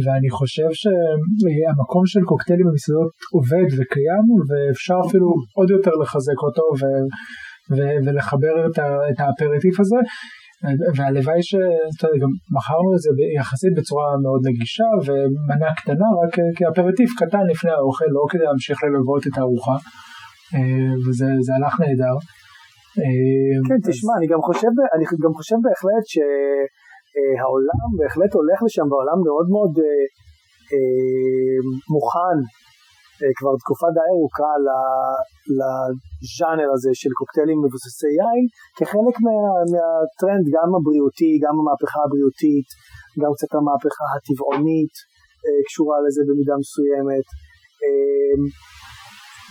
[0.05, 5.27] ואני חושב שהמקום של קוקטיילים במסעדות עובד וקיים, ואפשר אפילו
[5.59, 6.83] עוד יותר לחזק אותו ו,
[7.75, 10.01] ו, ולחבר את, ה, את האפרטיף הזה.
[10.97, 17.71] והלוואי שגם מכרנו את זה יחסית בצורה מאוד נגישה ומנה קטנה רק כאפרטיף קטן לפני
[17.71, 19.77] האוכל לא כדי להמשיך ללוות את הארוחה
[20.55, 22.17] אה, וזה הלך נהדר.
[23.01, 26.15] אה, כן תשמע אני גם חושב אני גם חושב בהחלט ש...
[27.17, 30.05] אה, העולם בהחלט הולך לשם והעולם מאוד מאוד אה,
[30.73, 31.59] אה,
[31.95, 32.68] מוכן אה,
[33.39, 34.53] כבר תקופה די ארוכה
[35.59, 38.45] לז'אנר הזה של קוקטיילים מבוססי יין
[38.79, 39.37] כחלק מה,
[39.73, 42.69] מהטרנד גם הבריאותי, גם המהפכה הבריאותית,
[43.21, 44.95] גם קצת המהפכה הטבעונית
[45.45, 47.27] אה, קשורה לזה במידה מסוימת.
[47.83, 48.37] אה,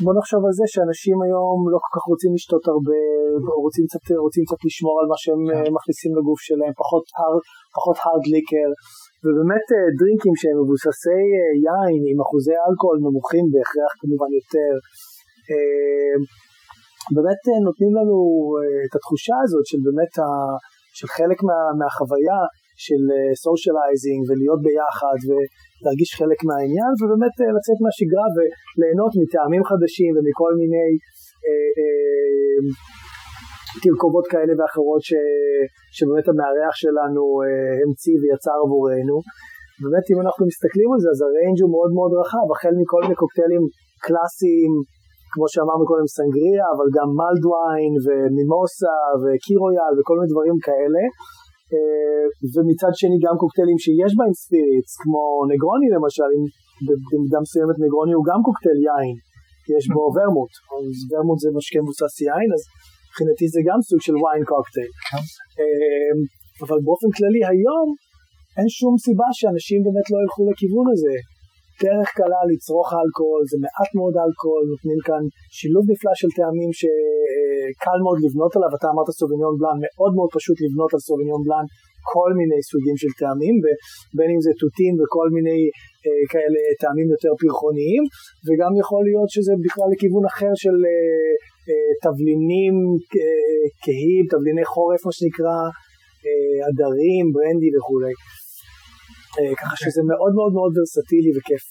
[0.04, 3.02] בוא נחשוב על זה שאנשים היום לא כל כך רוצים לשתות הרבה,
[3.66, 5.72] רוצים קצת, רוצים קצת לשמור על מה שהם כן.
[5.78, 7.36] מכניסים לגוף שלהם, פחות, הר,
[7.76, 8.70] פחות hard liquor,
[9.24, 14.74] ובאמת אה, דרינקים שהם מבוססי אה, יין עם אחוזי אלכוהול נמוכים בהכרח כמובן יותר,
[15.50, 16.16] אה,
[17.16, 18.18] באמת נותנים לנו
[18.86, 20.28] את התחושה הזאת של באמת, ה,
[20.98, 22.40] של חלק מה, מהחוויה
[22.86, 23.02] של
[23.44, 30.90] socializing ולהיות ביחד ולהרגיש חלק מהעניין ובאמת לצאת מהשגרה וליהנות מטעמים חדשים ומכל מיני
[31.46, 32.58] אה, אה,
[33.84, 35.12] תרכובות כאלה ואחרות ש,
[35.98, 39.18] שבאמת המארח שלנו אה, המציא ויצר עבורנו.
[39.84, 43.02] באמת אם אנחנו מסתכלים על זה אז ה range הוא מאוד מאוד רחב, החל מכל
[43.04, 43.63] מיני קוקטיילים
[44.06, 44.74] קלאסיים
[45.34, 51.04] כמו שאמרנו קודם סנגריה, אבל גם mulled wine ומימוסה וקיר רויאל וכל מיני דברים כאלה.
[51.74, 56.32] אה, ומצד שני גם קוקטיילים שיש בהם spirits, כמו נגרוני למשל,
[57.10, 59.18] במידה מסוימת נגרוני הוא גם קוקטייל יין,
[59.76, 62.63] יש בו ורמוט, אז ורמוט זה משקה מבוסס יין, אז
[63.18, 64.92] מבחינתי זה גם סוג של wine cocktail.
[65.60, 66.14] אה,
[66.64, 67.88] אבל באופן כללי היום
[68.58, 71.16] אין שום סיבה שאנשים באמת לא ילכו לכיוון הזה.
[71.84, 75.24] דרך קלה לצרוך אלכוהול, זה מעט מאוד אלכוהול, נותנים כאן
[75.58, 80.58] שילוב נפלא של טעמים שקל מאוד לבנות עליו, אתה אמרת סוביניון בלאן, מאוד מאוד פשוט
[80.66, 81.66] לבנות על סוביניון בלאן
[82.13, 83.56] כל מיני סוגים של טעמים,
[84.18, 85.60] בין אם זה תותים וכל מיני
[86.06, 88.04] אה, כאלה טעמים יותר פרחוניים,
[88.46, 91.34] וגם יכול להיות שזה בכלל לכיוון אחר של אה,
[91.70, 92.76] אה, תבלינים
[93.22, 95.58] אה, כהים, תבליני חורף מה שנקרא,
[96.26, 96.58] אה,
[97.34, 98.16] ברנדי וכולי.
[99.38, 101.63] אה, ככה שזה מאוד מאוד מאוד ורסטילי וכיף.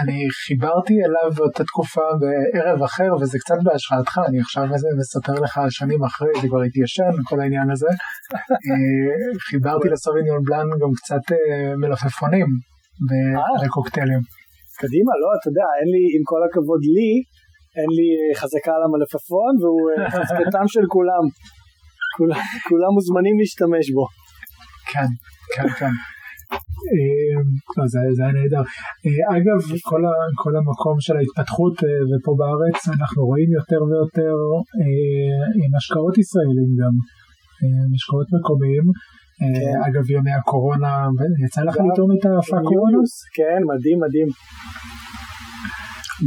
[0.00, 4.64] אני חיברתי אליו באותה תקופה בערב אחר וזה קצת בהשראתך, אני עכשיו
[5.00, 7.90] מספר לך שנים אחרי, זה כבר התיישן כל העניין הזה.
[8.68, 12.48] אה, חיברתי לסוביניון בלאן גם קצת אה, מלפפונים
[13.62, 14.22] בקוקטיילים.
[14.80, 17.10] קדימה, לא, אתה יודע, אין לי, עם כל הכבוד לי,
[17.78, 18.08] אין לי
[18.40, 21.24] חזקה על המלפפון והוא חזקתם של כולם.
[22.68, 24.04] כולם מוזמנים להשתמש בו.
[24.92, 25.10] כן,
[25.54, 25.94] כן, כן.
[26.92, 28.64] אה, זה, זה היה נהדר.
[29.04, 29.58] אה, אגב,
[29.90, 31.76] כל, ה, כל המקום של ההתפתחות
[32.08, 34.34] ופה בארץ אנחנו רואים יותר ויותר
[35.62, 36.94] עם השקעות ישראלים גם,
[37.94, 38.86] משקאות מקומיים.
[39.38, 39.76] כן.
[39.88, 40.92] אגב ימי הקורונה,
[41.44, 43.12] יצא לך לטעום את הפאקורונוס?
[43.36, 44.28] כן, מדהים מדהים.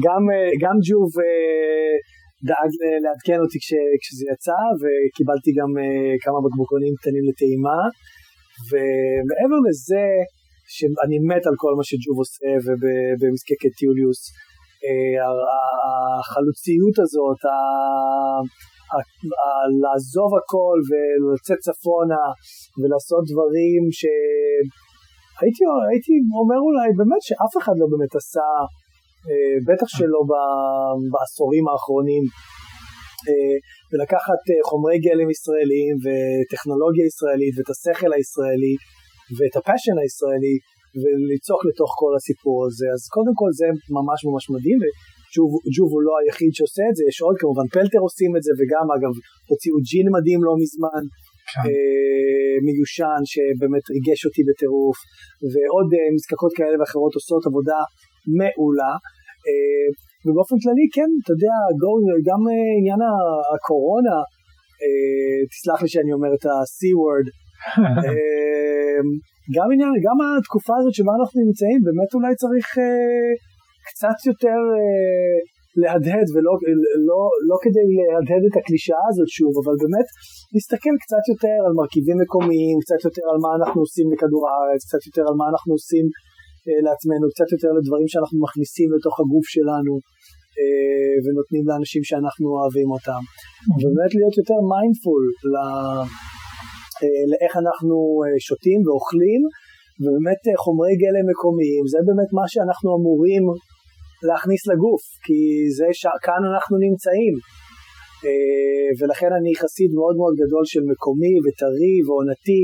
[0.06, 0.24] גם,
[0.64, 1.10] גם ג'וב
[2.50, 2.72] דאג
[3.04, 3.70] לעדכן אותי כש,
[4.02, 5.72] כשזה יצא וקיבלתי גם
[6.24, 7.80] כמה בקבוקונים קטנים לטעימה
[8.70, 10.06] ומעבר לזה
[10.76, 14.22] שאני מת על כל מה שג'וב עושה ובמזקקת טיוליוס
[14.86, 15.20] uh,
[16.20, 17.42] החלוציות הזאת,
[19.84, 22.26] לעזוב הכל ולצאת צפונה
[22.80, 28.50] ולעשות דברים שהייתי הייתי אומר אולי באמת שאף אחד לא באמת עשה,
[29.30, 30.22] אה, בטח שלא
[31.12, 32.24] בעשורים האחרונים,
[33.28, 33.56] אה,
[33.90, 38.76] ולקחת אה, חומרי גלם ישראלים וטכנולוגיה ישראלית ואת השכל הישראלי
[39.38, 40.56] ואת ה passion הישראלי
[41.02, 44.80] וליצוק לתוך כל הסיפור הזה אז קודם כל זה ממש ממש מדהים
[45.76, 48.86] job הוא לא היחיד שעושה את זה, יש עוד כמובן פלטר עושים את זה וגם
[48.96, 49.14] אגב
[49.50, 51.04] הוציאו ג'ין מדהים לא מזמן
[51.52, 51.62] כן.
[51.68, 54.98] אה, מיושן שבאמת ריגש אותי בטירוף
[55.52, 57.82] ועוד אה, מזקקות כאלה ואחרות עושות עבודה
[58.40, 58.94] מעולה
[59.48, 59.88] אה,
[60.26, 61.92] ובאופן כללי כן אתה יודע go,
[62.28, 63.02] גם אה, עניין
[63.54, 64.18] הקורונה
[64.82, 67.28] אה, תסלח לי שאני אומר את ה-C word.
[68.08, 69.00] אה,
[69.56, 73.32] גם עניין, גם התקופה הזאת שבה אנחנו נמצאים באמת אולי צריך אה,
[73.88, 75.38] קצת יותר אה,
[75.82, 76.54] להדהד ולא
[77.10, 80.08] לא, לא כדי להדהד את הקלישאה הזאת שוב אבל באמת
[80.54, 85.04] להסתכל קצת יותר על מרכיבים מקומיים קצת יותר על מה אנחנו עושים לכדור הארץ קצת
[85.08, 86.06] יותר על מה אנחנו עושים
[86.86, 89.94] לעצמנו קצת יותר לדברים שאנחנו מכניסים לתוך הגוף שלנו
[90.60, 93.22] אה, ונותנים לאנשים שאנחנו אוהבים אותם.
[93.78, 95.24] ובאמת להיות יותר mindful
[97.04, 99.42] אה, לאיך אנחנו אה, שותים ואוכלים
[100.02, 103.44] ובאמת אה, חומרי גלם מקומיים זה באמת מה שאנחנו אמורים
[104.30, 105.40] להכניס לגוף, כי
[105.78, 106.04] זה ש...
[106.26, 107.36] כאן אנחנו נמצאים.
[109.00, 112.64] ולכן אני חסיד מאוד מאוד גדול של מקומי וטרי ועונתי,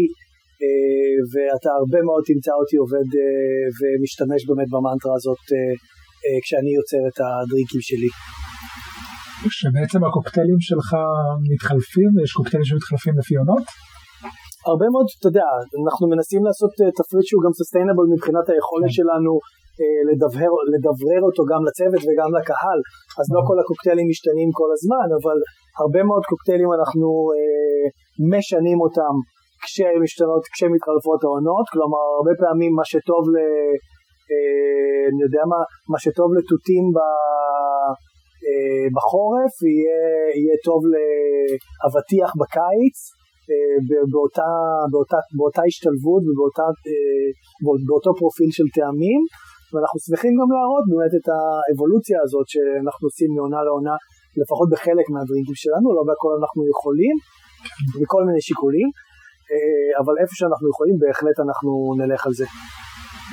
[1.31, 3.23] ואתה הרבה מאוד תמצא אותי עובד אה,
[3.77, 5.57] ומשתמש באמת במנטרה הזאת uh,
[6.43, 8.11] כשאני יוצר את הדריקים שלי.
[9.59, 10.89] שבעצם הקוקטיילים שלך
[11.51, 13.65] מתחלפים, יש קוקטיילים שמתחלפים לפי עונות?
[14.69, 15.49] הרבה מאוד, אתה יודע,
[15.83, 18.97] אנחנו מנסים לעשות תפריט שהוא גם סוסטיינבל מבחינת היכולת כן.
[18.97, 19.31] שלנו
[19.81, 22.79] אה, לדבר, לדברר אותו גם לצוות וגם לקהל,
[23.19, 25.37] אז לא כל הקוקטיילים משתנים כל הזמן, אבל
[25.81, 27.85] הרבה מאוד קוקטיילים אנחנו אה,
[28.33, 29.13] משנים אותם
[29.65, 33.35] כשמשתנות, כשמתחלפות העונות, כלומר הרבה פעמים מה שטוב ל...
[34.29, 35.59] אה, אני יודע מה,
[35.91, 36.97] מה שטוב לתותים ב...
[38.47, 40.01] אה, בחורף יהיה,
[40.39, 42.97] יהיה טוב לאבטיח בקיץ,
[43.49, 43.77] אה,
[44.13, 44.51] באותה,
[44.91, 49.21] באותה, באותה השתלבות ובאותו אה, פרופיל של טעמים
[49.71, 53.95] ואנחנו שמחים גם להראות באמת את האבולוציה הזאת שאנחנו עושים מעונה לעונה,
[54.41, 57.15] לפחות בחלק מהדרינקים שלנו, לא בהכל אנחנו יכולים,
[58.01, 58.89] מכל מיני שיקולים,
[60.01, 62.47] אבל איפה שאנחנו יכולים בהחלט אנחנו נלך על זה.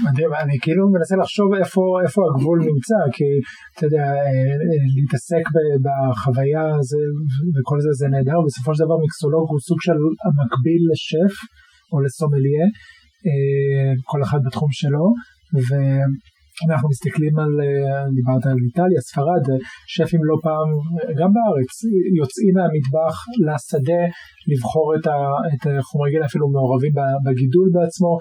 [0.05, 3.29] מדהים, אני כאילו מנסה לחשוב איפה, איפה הגבול נמצא, כי
[3.73, 4.55] אתה יודע, אה,
[4.97, 5.45] להתעסק
[5.85, 7.03] בחוויה הזה
[7.55, 11.35] וכל זה זה נהדר, בסופו של דבר מיקסולוג הוא סוג של המקביל לשף
[11.93, 12.65] או לסומליה,
[13.27, 15.05] אה, כל אחד בתחום שלו,
[16.69, 19.45] ואנחנו מסתכלים על, אה, דיברת על איטליה, ספרד,
[19.93, 20.69] שפים לא פעם,
[21.21, 21.73] גם בארץ,
[22.21, 23.15] יוצאים מהמטבח
[23.47, 24.03] לשדה
[24.51, 25.17] לבחור את, ה,
[25.53, 26.95] את החומרי גיל אפילו מעורבים
[27.25, 28.13] בגידול בעצמו.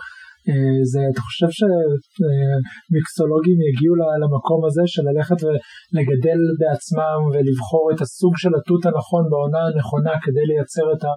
[0.50, 8.34] אה, זה, אתה חושב שמיקסולוגים יגיעו למקום הזה של ללכת ולגדל בעצמם ולבחור את הסוג
[8.42, 11.12] של התות הנכון בעונה הנכונה כדי לייצר את, ה,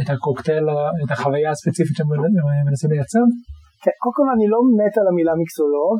[0.00, 0.66] את הקוקטייל,
[1.02, 2.10] את החוויה הספציפית שהם
[2.68, 3.24] מנסים לייצר?
[3.82, 5.96] כן, קודם כל אני לא מת על המילה מיקסולוג.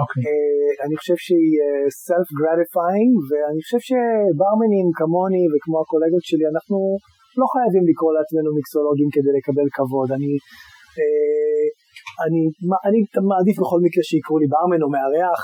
[0.00, 0.22] אוקיי.
[0.28, 6.78] Uh, אני חושב שהיא uh, self gratifying ואני חושב שברמנים כמוני וכמו הקולגות שלי אנחנו
[7.40, 10.08] לא חייבים לקרוא לעצמנו מיקסולוגים כדי לקבל כבוד.
[10.16, 10.32] אני,
[10.98, 11.66] uh,
[12.24, 12.42] אני,
[12.86, 12.98] אני
[13.30, 15.40] מעדיף בכל מקרה שיקראו לי ברמן או מארח.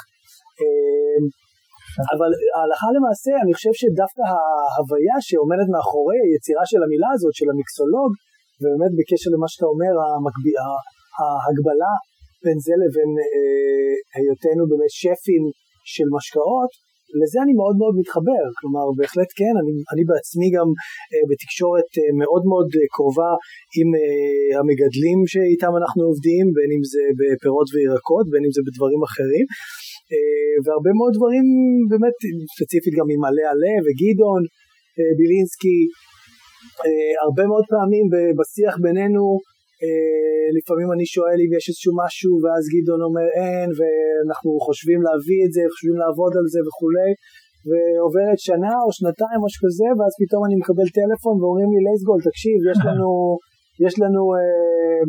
[2.15, 8.11] אבל ההלכה למעשה אני חושב שדווקא ההוויה שעומדת מאחורי היצירה של המילה הזאת של המיקסולוג
[8.61, 10.59] ובאמת בקשר למה שאתה אומר המקביע,
[11.19, 11.93] ההגבלה
[12.45, 15.45] בין זה לבין אה, היותנו באמת שפים
[15.95, 16.73] של משקאות,
[17.21, 20.69] לזה אני מאוד מאוד מתחבר, כלומר בהחלט כן, אני, אני בעצמי גם
[21.13, 23.33] אה, בתקשורת אה, מאוד מאוד אה, קרובה
[23.79, 29.01] עם אה, המגדלים שאיתם אנחנו עובדים, בין אם זה בפירות וירקות, בין אם זה בדברים
[29.09, 29.47] אחרים,
[30.13, 31.47] אה, והרבה מאוד דברים
[31.91, 32.17] באמת
[32.55, 34.43] ספציפית גם עם עלה עלה וגדעון
[34.97, 35.79] אה, בילינסקי,
[36.85, 38.05] אה, הרבה מאוד פעמים
[38.39, 39.23] בשיח בינינו
[40.57, 45.53] לפעמים אני שואל אם יש איזשהו משהו ואז גדעון אומר אין ואנחנו חושבים להביא את
[45.57, 47.13] זה, חושבים לעבוד על זה וכולי.
[47.69, 52.21] ועוברת שנה או שנתיים או משהו כזה ואז פתאום אני מקבל טלפון ואומרים לי לייסגול
[52.29, 53.09] תקשיב יש לנו,
[53.87, 55.03] יש לנו אה,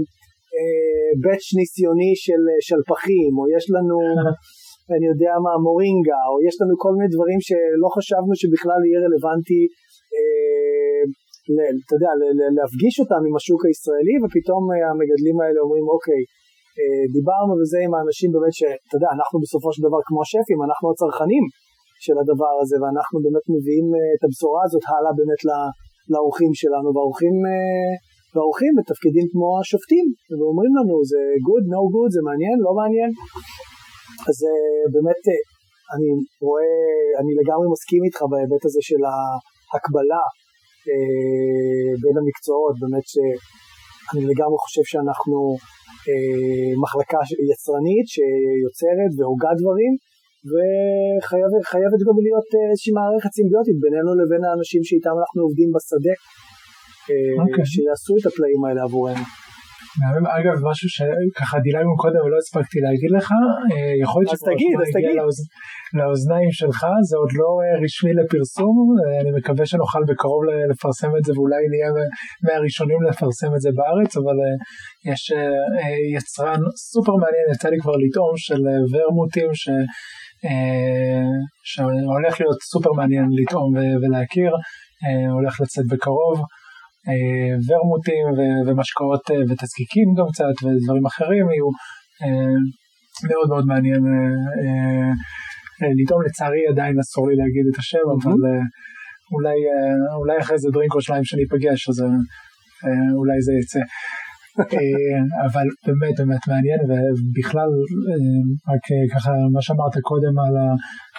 [0.55, 3.97] אה, בץ' ניסיוני של שלפחים או יש לנו
[4.93, 9.63] אני יודע מה, מורינגה, או יש לנו כל מיני דברים שלא חשבנו שבכלל יהיה רלוונטי,
[10.15, 10.80] אה,
[11.83, 12.11] אתה יודע,
[12.57, 16.21] להפגיש אותם עם השוק הישראלי, ופתאום אה, המגדלים האלה אומרים, אוקיי,
[16.79, 20.85] אה, דיברנו וזה עם האנשים באמת שאתה יודע, אנחנו בסופו של דבר כמו השפים, אנחנו
[20.91, 21.45] הצרכנים
[22.05, 25.41] של הדבר הזה, ואנחנו באמת מביאים אה, את הבשורה הזאת הלאה באמת
[26.11, 27.35] לאורחים שלנו, והאורחים,
[28.33, 30.05] והאורחים בתפקידים כמו השופטים,
[30.37, 33.11] ואומרים לנו זה good, no good, זה מעניין, לא מעניין,
[34.29, 34.37] אז
[34.93, 35.23] באמת
[35.93, 36.09] אני
[36.47, 36.75] רואה,
[37.19, 40.23] אני לגמרי מסכים איתך בהיבט הזה של ההקבלה
[42.01, 45.37] בין המקצועות, באמת שאני לגמרי חושב שאנחנו
[46.83, 47.21] מחלקה
[47.51, 49.93] יצרנית שיוצרת והוגה דברים,
[50.49, 57.09] וחייבת גם להיות אה, איזושהי מערכת סימביוטית בינינו לבין האנשים שאיתם אנחנו עובדים בשדה, okay.
[57.09, 57.65] אה, אוקיי.
[57.71, 59.25] שיעשו את הפלאים האלה עבורנו.
[60.39, 63.27] אגב, משהו שככה דילגנו קודם ולא הספקתי להגיד לך,
[63.71, 64.51] אה, יכול להיות שכבר
[64.97, 65.37] הגיע לאוז...
[65.97, 67.49] לאוזניים שלך, זה עוד לא
[67.83, 68.75] רשמי לפרסום,
[69.21, 71.89] אני מקווה שנוכל בקרוב לפרסם את זה ואולי נהיה
[72.45, 74.37] מהראשונים לפרסם את זה בארץ, אבל
[75.11, 75.21] יש
[76.15, 76.61] יצרן
[76.91, 78.61] סופר מעניין, יצא לי כבר לטעום, של
[78.91, 79.63] ורמוטים, ש...
[80.45, 81.31] אה,
[81.63, 84.51] שהולך להיות סופר מעניין לטעום ולהכיר,
[85.03, 86.45] אה, הולך לצאת בקרוב, אה,
[87.67, 88.25] ורמוטים
[88.65, 91.69] ומשקאות ותזקיקים גם קצת ודברים אחרים יהיו
[93.29, 94.01] מאוד מאוד מעניין
[95.97, 98.37] לטעום, לצערי עדיין אסור לי להגיד את השם, אבל
[99.33, 99.59] אולי,
[100.19, 101.97] אולי אחרי זה דרינק או שניים שאני אפגש אז
[103.19, 103.83] אולי זה יצא.
[104.59, 107.71] אה, אבל באמת באמת מעניין ובכלל
[108.09, 108.39] אה,
[108.71, 110.67] רק אה, ככה מה שאמרת קודם על, ה,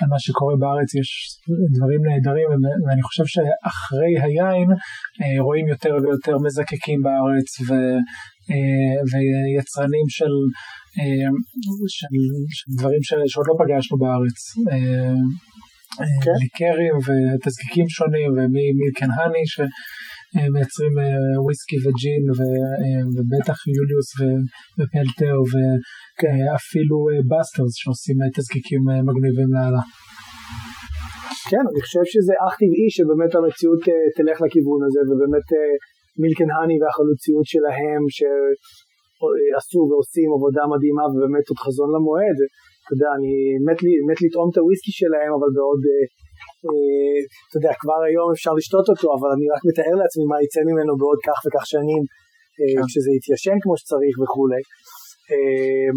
[0.01, 1.11] על מה שקורה בארץ יש
[1.77, 2.49] דברים נהדרים
[2.85, 4.69] ואני חושב שאחרי היין
[5.47, 7.71] רואים יותר ויותר מזקקים בארץ ו,
[9.11, 10.35] ויצרנים של,
[11.97, 12.15] של,
[12.57, 14.39] של דברים ש, שעוד לא פגשנו בארץ.
[15.93, 16.25] Okay.
[16.25, 16.37] כן.
[16.41, 19.45] ליקרים ותזקיקים שונים ו Milk and Honey
[20.55, 24.09] מייצרים אה, וויסקי וג'ין אה, ובטח יוליוס
[24.79, 26.99] ופלטר ואפילו
[27.31, 29.83] בסטרס אה, שעושים תזקיקים מגניבים לאללה.
[31.51, 33.83] כן, אני חושב שזה אך טבעי שבאמת המציאות
[34.17, 35.49] תלך לכיוון הזה ובאמת
[36.21, 42.39] מילקן האני והחלוציות שלהם שעשו ועושים עבודה מדהימה ובאמת עוד חזון למועד.
[42.83, 43.33] אתה יודע, אני
[43.67, 46.05] מת, מת לטעום את הוויסקי שלהם אבל בעוד אה,
[47.47, 50.93] אתה יודע, כבר היום אפשר לשתות אותו, אבל אני רק מתאר לעצמי מה יצא ממנו
[51.01, 52.03] בעוד כך וכך שנים,
[52.59, 52.85] אה, כן.
[52.87, 54.63] כשזה יתיישן כמו שצריך וכולי.
[55.31, 55.91] אה,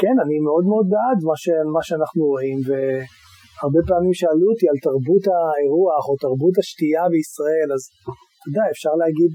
[0.00, 1.46] כן, אני מאוד מאוד בעד מה, ש,
[1.76, 7.82] מה שאנחנו רואים, והרבה פעמים שאלו אותי על תרבות האירוח או תרבות השתייה בישראל, אז
[8.38, 9.32] אתה יודע, אפשר להגיד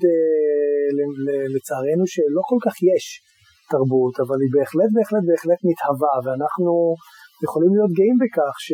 [1.53, 3.05] לצערנו שלא כל כך יש
[3.74, 6.72] תרבות, אבל היא בהחלט בהחלט בהחלט מתהווה, ואנחנו
[7.45, 8.69] יכולים להיות גאים בכך ש...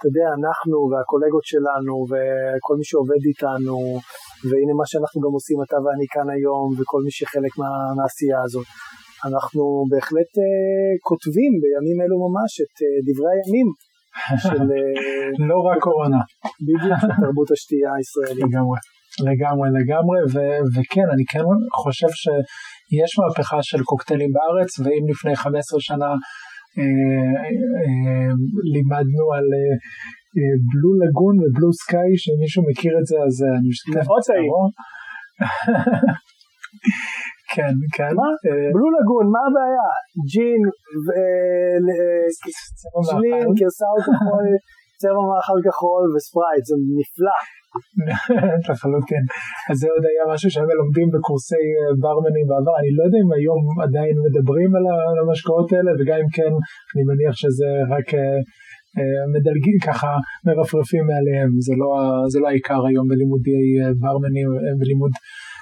[0.00, 3.78] אתה יודע, אנחנו והקולגות שלנו וכל מי שעובד איתנו,
[4.48, 8.68] והנה מה שאנחנו גם עושים אתה ואני כאן היום, וכל מי שחלק מה, מהעשייה הזאת.
[9.28, 10.44] אנחנו בהחלט uh,
[11.08, 13.68] כותבים בימים אלו ממש את uh, דברי הימים
[14.44, 14.64] של...
[14.74, 16.20] Uh, לא רק קורונה.
[16.66, 18.44] בדיוק, תרבות השתייה הישראלית.
[18.48, 18.78] לגמרי.
[19.28, 21.46] לגמרי לגמרי ו- וכן אני כן
[21.82, 26.10] חושב שיש מהפכה של קוקטיילים בארץ ואם לפני 15 שנה
[28.74, 29.46] לימדנו על
[30.70, 34.62] בלו לגון ובלו סקאי, שמישהו מכיר את זה אז אני משתתף בצערו.
[37.54, 38.12] כן, כן.
[38.20, 38.28] מה?
[38.74, 39.88] בלו לגון, מה הבעיה?
[40.32, 40.62] ג'ין,
[43.08, 44.46] צ'לין, גרסאות כחול,
[45.02, 47.38] צבע מאכל כחול וספרייט, זה נפלא.
[48.68, 49.24] לחלוטין.
[49.70, 53.30] אז זה עוד היה משהו שהם לומדים בקורסי אה, ברמנים בעבר, אני לא יודע אם
[53.38, 54.84] היום עדיין מדברים על
[55.22, 56.52] המשקאות האלה, וגם אם כן,
[56.92, 58.38] אני מניח שזה רק אה,
[58.98, 60.12] אה, מדלגים ככה,
[60.46, 61.90] מרפרפים מעליהם, זה לא,
[62.32, 63.64] זה לא העיקר היום בלימודי
[64.02, 64.48] ברמנים,
[64.80, 65.12] בלימוד...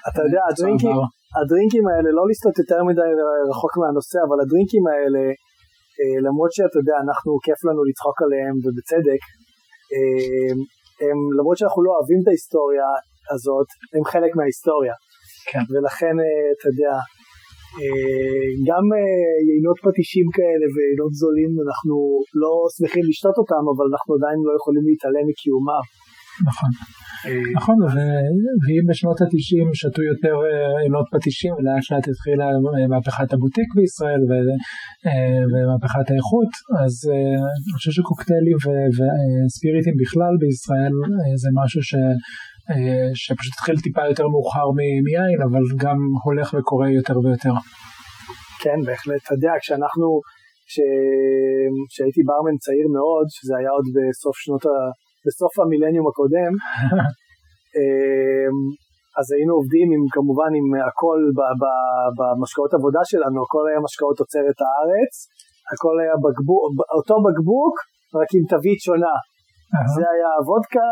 [0.09, 0.97] אתה יודע, הדרינקים,
[1.39, 3.11] הדרינקים האלה, לא לסטות יותר מדי
[3.51, 5.23] רחוק מהנושא, אבל הדרינקים האלה,
[6.27, 9.23] למרות שאתה יודע, אנחנו, כיף לנו לצחוק עליהם, ובצדק,
[11.05, 12.89] הם, למרות שאנחנו לא אוהבים את ההיסטוריה
[13.35, 14.95] הזאת, הם חלק מההיסטוריה.
[15.51, 15.65] כן.
[15.71, 16.95] ולכן, אה, אתה יודע,
[17.81, 21.95] אה, גם אה, יינות פטישים כאלה ויינות זולים, אנחנו
[22.43, 25.85] לא שמחים לשתות אותם, אבל אנחנו עדיין לא יכולים להתעלם מקיומם.
[26.49, 26.71] נכון.
[27.59, 27.77] נכון,
[28.63, 30.37] ואם בשנות התשעים שתו יותר
[30.83, 32.47] עינות פטישים ולאט לאט התחילה
[32.91, 34.21] מהפכת הבוטיק בישראל
[35.51, 36.53] ומהפכת האיכות,
[36.83, 36.95] אז
[37.65, 38.59] אני חושב שקוקטיילים
[38.97, 40.95] וספיריטים בכלל בישראל
[41.43, 41.93] זה משהו ש...
[43.23, 44.69] שפשוט התחיל טיפה יותר מאוחר
[45.07, 47.55] מיין, אבל גם הולך וקורה יותר ויותר.
[48.63, 49.21] כן, בהחלט.
[49.25, 50.07] אתה יודע, כשאנחנו
[51.91, 54.75] כשהייתי ברמן צעיר מאוד, שזה היה עוד בסוף שנות ה...
[55.27, 56.53] בסוף המילניום הקודם,
[59.19, 61.21] אז היינו עובדים עם, כמובן עם הכל
[62.19, 65.13] במשקאות עבודה שלנו, הכל היה משקאות תוצרת הארץ,
[65.73, 66.63] הכל היה בקבוק,
[66.97, 67.75] אותו בקבוק,
[68.19, 69.17] רק עם תווית שונה.
[69.95, 70.89] זה היה וודקה,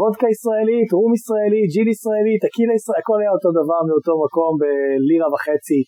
[0.00, 5.28] וודקה ישראלית, רום ישראלי, ג'יל ישראלי, טקילה ישראלי, הכל היה אותו דבר מאותו מקום בלירה
[5.32, 5.80] וחצי.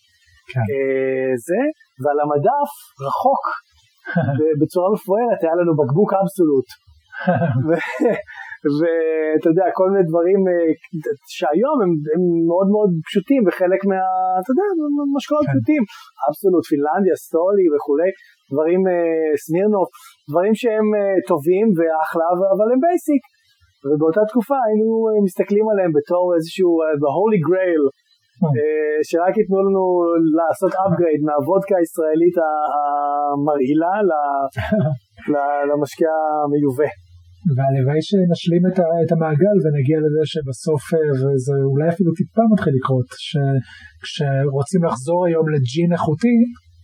[0.51, 0.65] כן.
[0.69, 1.61] אה, זה,
[2.01, 2.71] ועל המדף,
[3.05, 3.43] רחוק,
[4.59, 6.69] בצורה מפוארת, היה לנו בקבוק אבסולוט.
[8.77, 10.69] ואתה יודע, כל מיני דברים אה,
[11.35, 13.99] שהיום הם, הם מאוד מאוד פשוטים וחלק מה,
[14.39, 14.67] אתה יודע,
[15.15, 15.51] משקאות כן.
[15.51, 15.83] פשוטים,
[16.25, 18.11] אבסולוט, פינלנדיה, סטולי וכולי,
[18.51, 19.89] דברים, אה, סמירנוף,
[20.29, 23.23] דברים שהם אה, טובים ואחלה, אבל הם basic.
[23.85, 24.87] ובאותה תקופה היינו
[25.27, 27.83] מסתכלים עליהם בתור איזשהו, the holy grail,
[29.09, 29.83] שרק ייתנו לנו
[30.37, 33.93] לעשות upgrade מהוודקה הישראלית המרעילה
[35.69, 36.09] למשקיע
[36.43, 36.89] המיובא.
[37.55, 43.09] והלוואי שנשלים את, את המעגל ונגיע לזה שבסוף, אה, וזה אולי אפילו טיפה מתחיל לקרות,
[43.27, 46.37] שכשרוצים לחזור היום לג'ין איכותי,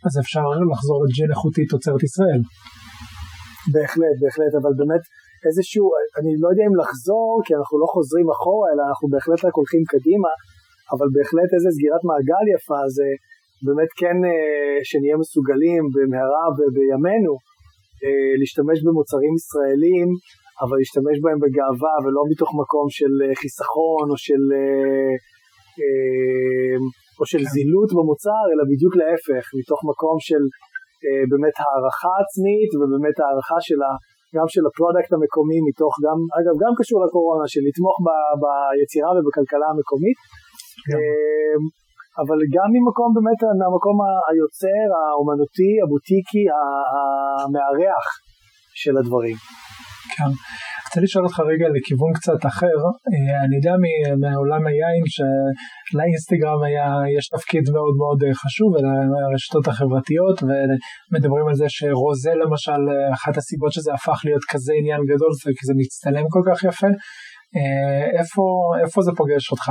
[0.05, 2.41] אז אפשר לחזור לג'ין איכותי תוצרת ישראל.
[3.73, 5.03] בהחלט, בהחלט, אבל באמת
[5.47, 5.85] איזשהו,
[6.19, 9.83] אני לא יודע אם לחזור, כי אנחנו לא חוזרים אחורה, אלא אנחנו בהחלט רק הולכים
[9.93, 10.31] קדימה,
[10.93, 13.07] אבל בהחלט איזה סגירת מעגל יפה זה
[13.65, 17.33] באמת כן אה, שנהיה מסוגלים במהרה ובימינו
[18.03, 20.09] אה, להשתמש במוצרים ישראלים
[20.63, 25.13] אבל להשתמש בהם בגאווה ולא מתוך מקום של אה, חיסכון או של, אה,
[25.79, 26.75] אה,
[27.19, 27.51] או של כן.
[27.53, 30.43] זילות במוצר, אלא בדיוק להפך, מתוך מקום של
[31.31, 33.89] באמת הערכה עצמית ובאמת הערכה של ה...
[34.35, 38.07] גם של ה product המקומי מתוך גם, אגב גם קשור לקורונה, של לתמוך ב,
[38.41, 40.19] ביצירה ובכלכלה המקומית,
[40.87, 40.99] כן.
[42.21, 43.97] אבל גם ממקום באמת, מהמקום
[44.29, 46.45] היוצר, האומנותי, הבוטיקי,
[47.43, 48.05] המארח
[48.81, 49.37] של הדברים.
[50.15, 50.31] כן.
[50.95, 52.77] רוצה לשאול אותך רגע לכיוון קצת אחר,
[53.11, 53.73] אה, אני יודע
[54.23, 56.87] מעולם היין שלאינסטגרם היה,
[57.17, 58.69] יש תפקיד מאוד מאוד אה, חשוב
[59.11, 62.81] לרשתות החברתיות ומדברים על זה שרוזה למשל,
[63.17, 66.91] אחת הסיבות שזה הפך להיות כזה עניין גדול זה כי זה מצטלם כל כך יפה,
[67.55, 68.43] אה, איפה,
[68.83, 69.67] איפה זה פוגש אותך?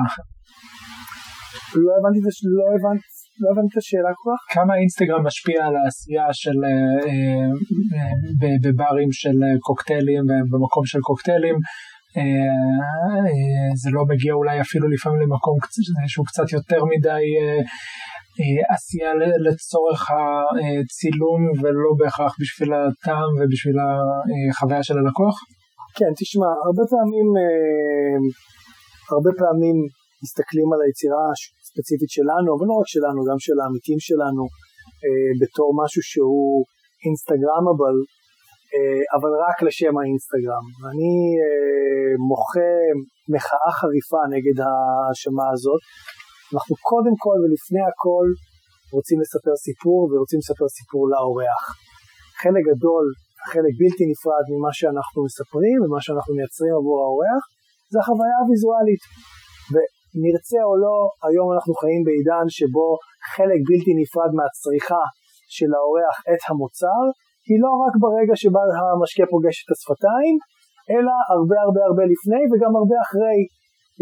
[1.85, 2.19] לא הבנתי,
[2.59, 4.41] לא הבנתי לא הבנתי את השאלה כל כך.
[4.57, 7.51] כמה אינסטגרם משפיע על העשייה של אה, אה,
[7.95, 11.57] אה, בברים של קוקטיילים במקום של קוקטיילים.
[13.83, 15.57] זה לא מגיע אולי אפילו לפעמים למקום
[16.13, 17.25] שהוא קצת יותר מדי
[18.75, 19.11] עשייה
[19.47, 25.37] לצורך הצילום ולא בהכרח בשביל הטעם ובשביל החוויה של הלקוח?
[25.99, 27.29] כן, תשמע, הרבה פעמים,
[29.13, 29.77] הרבה פעמים
[30.25, 31.27] מסתכלים על היצירה
[31.75, 34.45] הספציפית שלנו, אבל לא רק שלנו, גם של העמיתים שלנו,
[35.05, 36.65] אה, בתור משהו שהוא
[37.05, 37.97] אינסטגרמבל,
[38.75, 40.67] אה, אבל רק לשם האינסטגרם.
[40.91, 42.75] אני אה, מוחה
[43.33, 45.83] מחאה חריפה נגד ההאשמה הזאת.
[46.53, 48.27] אנחנו קודם כל ולפני הכל
[48.97, 51.63] רוצים לספר סיפור ורוצים לספר סיפור לאורח.
[52.43, 53.05] חלק גדול,
[53.53, 57.43] חלק בלתי נפרד ממה שאנחנו מספרים ומה שאנחנו מייצרים עבור האורח
[57.93, 59.03] זה החוויה הוויזואלית.
[60.23, 60.97] נרצה או לא,
[61.27, 62.87] היום אנחנו חיים בעידן שבו
[63.35, 65.03] חלק בלתי נפרד מהצריכה
[65.57, 67.03] של האורח את המוצר,
[67.49, 68.63] היא לא רק ברגע שבה
[68.93, 70.35] המשקה פוגש את השפתיים,
[70.93, 73.41] אלא הרבה הרבה הרבה לפני וגם הרבה אחרי.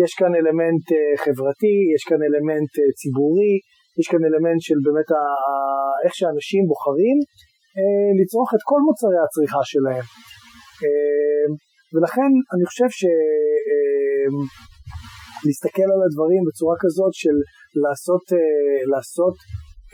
[0.03, 3.55] יש כאן אלמנט uh, חברתי, יש כאן אלמנט uh, ציבורי,
[4.01, 7.17] יש כאן אלמנט של באמת ה- איך שאנשים בוחרים
[7.77, 10.07] uh, לצרוך את כל מוצרי הצריכה שלהם.
[11.95, 13.03] ולכן אני חושב ש...
[15.47, 17.37] להסתכל על הדברים בצורה כזאת של
[17.83, 19.37] לעשות, אה, לעשות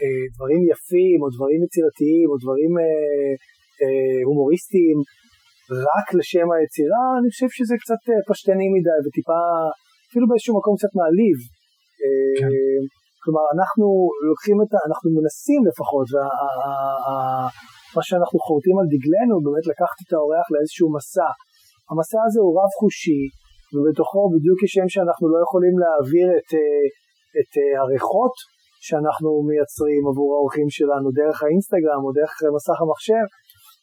[0.01, 3.33] אה, דברים יפים או דברים יצירתיים או דברים אה,
[3.81, 4.97] אה, הומוריסטיים
[5.89, 9.41] רק לשם היצירה, אני חושב שזה קצת אה, פשטני מדי וטיפה,
[10.09, 11.37] אפילו באיזשהו מקום קצת מעליב.
[12.01, 12.51] אה, כן.
[13.23, 13.85] כלומר, אנחנו
[14.29, 14.79] לוקחים את ה...
[14.89, 21.29] אנחנו מנסים לפחות, ומה שאנחנו חורטים על דגלנו באמת לקחת את האורח לאיזשהו מסע.
[21.89, 23.21] המסע הזה הוא רב חושי,
[23.73, 26.85] ובתוכו בדיוק כשם שאנחנו לא יכולים להעביר את, אה,
[27.39, 28.35] את אה, הריחות
[28.85, 33.25] שאנחנו מייצרים עבור האורחים שלנו דרך האינסטגרם או דרך מסך המחשב,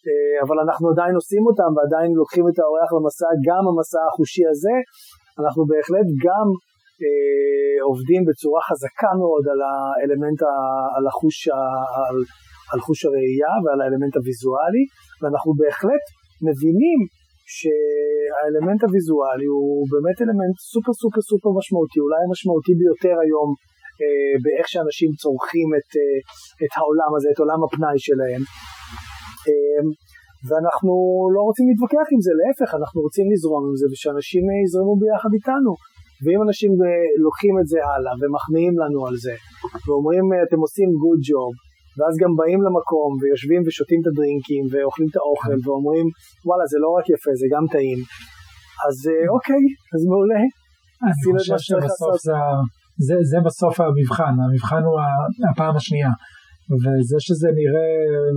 [0.07, 4.77] אה, אבל אנחנו עדיין עושים אותם ועדיין לוקחים את האורח למסע, גם המסע החושי הזה,
[5.41, 6.47] אנחנו בהחלט גם
[7.03, 10.55] אה, עובדים בצורה חזקה מאוד על האלמנט, ה,
[10.97, 11.39] על החוש,
[12.09, 12.19] על,
[12.73, 14.85] על חוש הראייה ועל האלמנט הוויזואלי,
[15.21, 16.05] ואנחנו בהחלט
[16.47, 16.99] מבינים
[17.55, 23.51] שהאלמנט הוויזואלי הוא באמת אלמנט סופר סופר סופר משמעותי, אולי המשמעותי ביותר היום
[24.01, 26.19] אה, באיך שאנשים צורכים את, אה,
[26.65, 28.43] את העולם הזה, את עולם הפנאי שלהם.
[29.47, 29.83] אה,
[30.47, 30.93] ואנחנו
[31.35, 35.33] לא רוצים להתווכח עם זה, להפך, אנחנו רוצים לזרום עם זה ושאנשים אה, יזרמו ביחד
[35.39, 35.73] איתנו.
[36.23, 39.35] ואם אנשים אה, לוקחים את זה הלאה ומחמיאים לנו על זה
[39.85, 41.53] ואומרים אה, אתם עושים גוד ג'וב
[41.97, 46.07] ואז גם באים למקום ויושבים ושותים את הדרינקים ואוכלים את האוכל ואומרים
[46.47, 48.01] וואלה זה לא רק יפה זה גם טעים
[48.87, 48.97] אז
[49.35, 49.63] אוקיי
[49.95, 50.43] אז מעולה.
[51.05, 52.37] אני חושב שבסוף זה,
[53.07, 54.97] זה, זה בסוף המבחן, המבחן הוא
[55.51, 56.13] הפעם השנייה.
[56.83, 57.91] וזה שזה נראה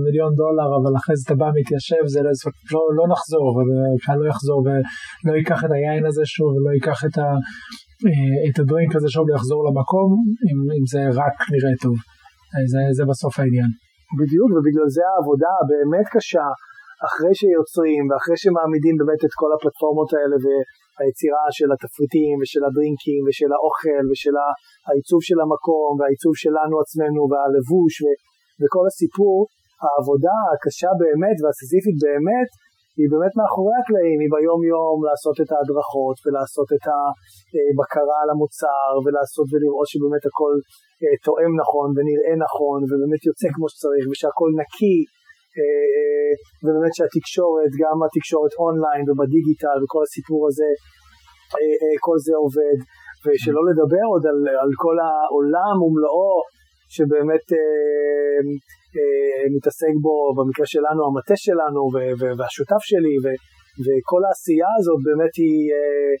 [0.04, 2.30] מיליון דולר אבל אחרי זה אתה בא מתיישב זה לא,
[2.72, 7.18] לא, לא נחזור וכאן לא יחזור ולא ייקח את היין הזה שוב ולא ייקח את,
[7.18, 7.28] ה,
[8.06, 10.08] אה, את הדרינק הזה שוב ויחזור למקום
[10.48, 11.96] אם, אם זה רק נראה טוב
[12.72, 13.70] זה, זה בסוף העניין.
[14.20, 16.46] בדיוק ובגלל זה העבודה באמת קשה
[17.08, 23.50] אחרי שיוצרים ואחרי שמעמידים באמת את כל הפלטפורמות האלה והיצירה של התפריטים ושל הדרינקים ושל
[23.56, 24.36] האוכל ושל
[24.86, 28.06] העיצוב של המקום והעיצוב שלנו עצמנו והלבוש ו,
[28.60, 29.36] וכל הסיפור,
[29.82, 32.50] העבודה הקשה באמת והסיזיפית באמת
[32.98, 38.90] היא באמת מאחורי הקלעים, היא ביום יום לעשות את ההדרכות ולעשות את הבקרה על המוצר
[39.02, 40.54] ולעשות ולראות שבאמת הכל
[41.02, 44.98] אה, תואם נכון ונראה נכון ובאמת יוצא כמו שצריך ושהכל נקי
[45.56, 46.32] אה, אה,
[46.62, 50.70] ובאמת שהתקשורת, גם התקשורת אונליין ובדיגיטל וכל הסיפור הזה,
[52.06, 52.78] כל זה עובד.
[53.24, 56.36] ושלא לדבר עוד על, על כל העולם ומלואו
[56.94, 58.40] שבאמת אה,
[58.96, 61.80] אה, מתעסק בו במקרה שלנו המטה שלנו
[62.38, 63.26] והשותף שלי ו,
[63.84, 66.12] וכל העשייה הזאת באמת היא אה,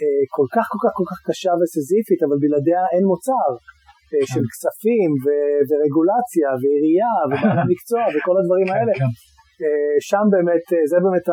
[0.00, 3.48] אה, כל כך כל כך כל כך קשה וסזיפית אבל בלעדיה אין מוצר
[4.12, 4.50] אה, של כן.
[4.52, 8.94] כספים ו- ורגולציה ועירייה ובעל מקצוע וכל הדברים כן, האלה.
[9.00, 9.12] כן.
[9.62, 11.26] אה, שם באמת, אה, זה באמת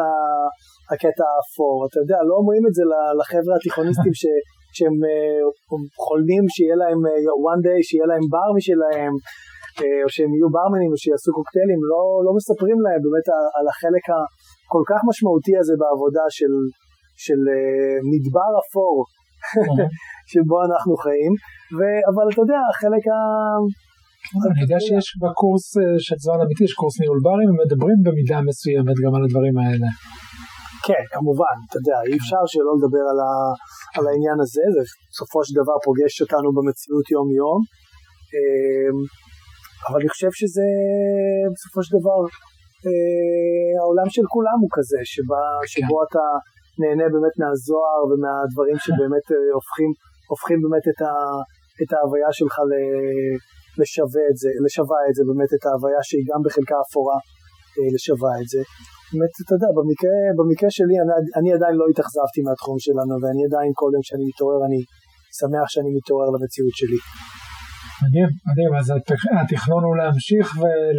[0.92, 1.76] הקטע האפור.
[1.88, 2.84] אתה יודע, לא אומרים את זה
[3.20, 4.24] לחבר'ה התיכוניסטים ש...
[4.78, 4.95] שהם
[6.03, 6.99] חולמים שיהיה להם
[7.51, 9.13] one day, שיהיה להם בר משלהם,
[10.03, 14.84] או שהם יהיו ברמנים או שיעשו קוקטיילים, לא, לא מספרים להם באמת על החלק הכל
[14.89, 16.53] כך משמעותי הזה בעבודה של,
[17.26, 17.39] של
[18.11, 18.95] מדבר אפור
[20.32, 21.34] שבו אנחנו חיים,
[21.78, 23.17] ו, אבל אתה יודע, החלק ה...
[24.51, 28.39] אני יודע שיש בקורס אה, של זמן אמיתי, יש קורס ניהול ברים, הם מדברים במידה
[28.49, 29.89] מסוימת גם על הדברים האלה.
[30.88, 33.32] כן, כמובן, אתה יודע, אי אפשר שלא לדבר על, ה,
[33.96, 34.82] על העניין הזה, זה
[35.12, 37.60] בסופו של דבר פוגש אותנו במציאות יום יום,
[38.34, 38.98] אמ,
[39.88, 40.68] אבל אני חושב שזה
[41.54, 42.20] בסופו של דבר
[42.86, 46.06] אה, העולם של כולם הוא כזה, שבה, שבו כן.
[46.06, 46.26] אתה
[46.82, 49.90] נהנה באמת מהזוהר ומהדברים שבאמת אה, הופכים,
[50.32, 51.14] הופכים באמת את, ה,
[51.82, 52.56] את ההוויה שלך
[53.80, 57.18] לשווה את זה, לשווה את זה, באמת את ההוויה שהיא גם בחלקה אפורה
[57.95, 58.61] לשווה את זה.
[59.11, 63.71] באמת, אתה יודע, במקרה, במקרה שלי אני, אני עדיין לא התאכזבתי מהתחום שלנו ואני עדיין
[63.80, 64.80] כל יום שאני מתעורר אני
[65.39, 66.99] שמח שאני מתעורר למציאות שלי.
[68.03, 68.88] מדהים, מדהים, אז
[69.41, 70.45] התכנון הוא להמשיך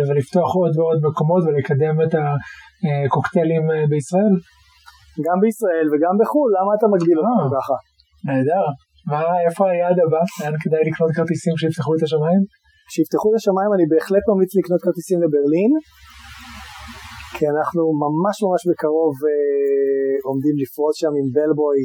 [0.08, 4.34] ולפתוח עוד ועוד מקומות ולקדם את הקוקטיילים אה, בישראל?
[5.26, 7.76] גם בישראל וגם בחו"ל, למה אתה מגדיל אותנו ככה?
[8.26, 8.64] נהדר.
[9.10, 10.22] מה, איפה היעד הבא?
[10.40, 12.42] לאן כדאי לקנות כרטיסים שיפתחו את השמיים?
[12.92, 15.72] שיפתחו את השמיים אני בהחלט ממליץ לקנות כרטיסים לברלין
[17.36, 21.78] כי אנחנו ממש ממש בקרוב אה, עומדים לפרוץ שם עם בלבוי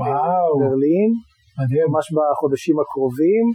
[0.00, 1.10] וואו, ברלין.
[1.58, 1.86] מדהים.
[1.90, 3.46] ממש בחודשים הקרובים.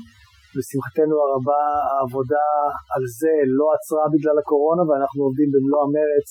[0.57, 2.47] לשמחתנו הרבה העבודה
[2.93, 6.27] על זה לא עצרה בגלל הקורונה ואנחנו עובדים במלוא המרץ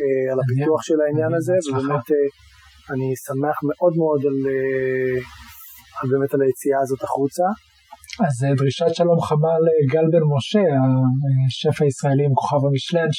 [0.00, 2.28] אה, על הפיתוח של העניין הזה ובאמת אה,
[2.92, 5.16] אני שמח מאוד מאוד על, אה,
[5.98, 7.46] על באמת על היציאה הזאת החוצה.
[8.26, 10.66] אז אה, דרישת שלום חמה לגל בן משה,
[11.48, 13.10] השף הישראלי עם כוכב המשלן,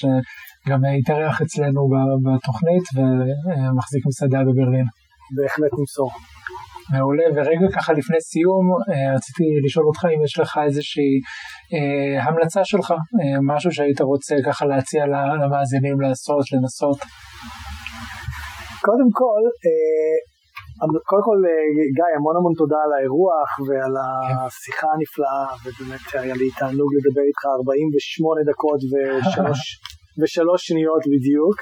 [0.65, 1.89] שגם התארח אצלנו
[2.25, 4.85] בתוכנית ומחזיק מסעדה בברלין.
[5.35, 6.11] בהחלט נמסור.
[6.93, 11.13] מעולה, ורגע ככה לפני סיום, אה, רציתי לשאול אותך אם יש לך איזושהי
[11.73, 15.05] אה, המלצה שלך, אה, משהו שהיית רוצה ככה להציע
[15.41, 16.99] למאזינים לעשות, לנסות.
[18.85, 20.15] קודם כל, אה,
[21.09, 21.65] קודם כל אה,
[21.97, 27.43] גיא המון המון תודה על האירוח ועל השיחה הנפלאה ובאמת היה לי תענוג לדבר איתך
[27.59, 29.61] 48 דקות ושלוש,
[30.19, 31.57] ושלוש שניות בדיוק.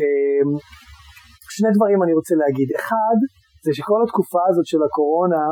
[0.00, 0.42] אה,
[1.56, 3.16] שני דברים אני רוצה להגיד, אחד
[3.64, 5.44] זה שכל התקופה הזאת של הקורונה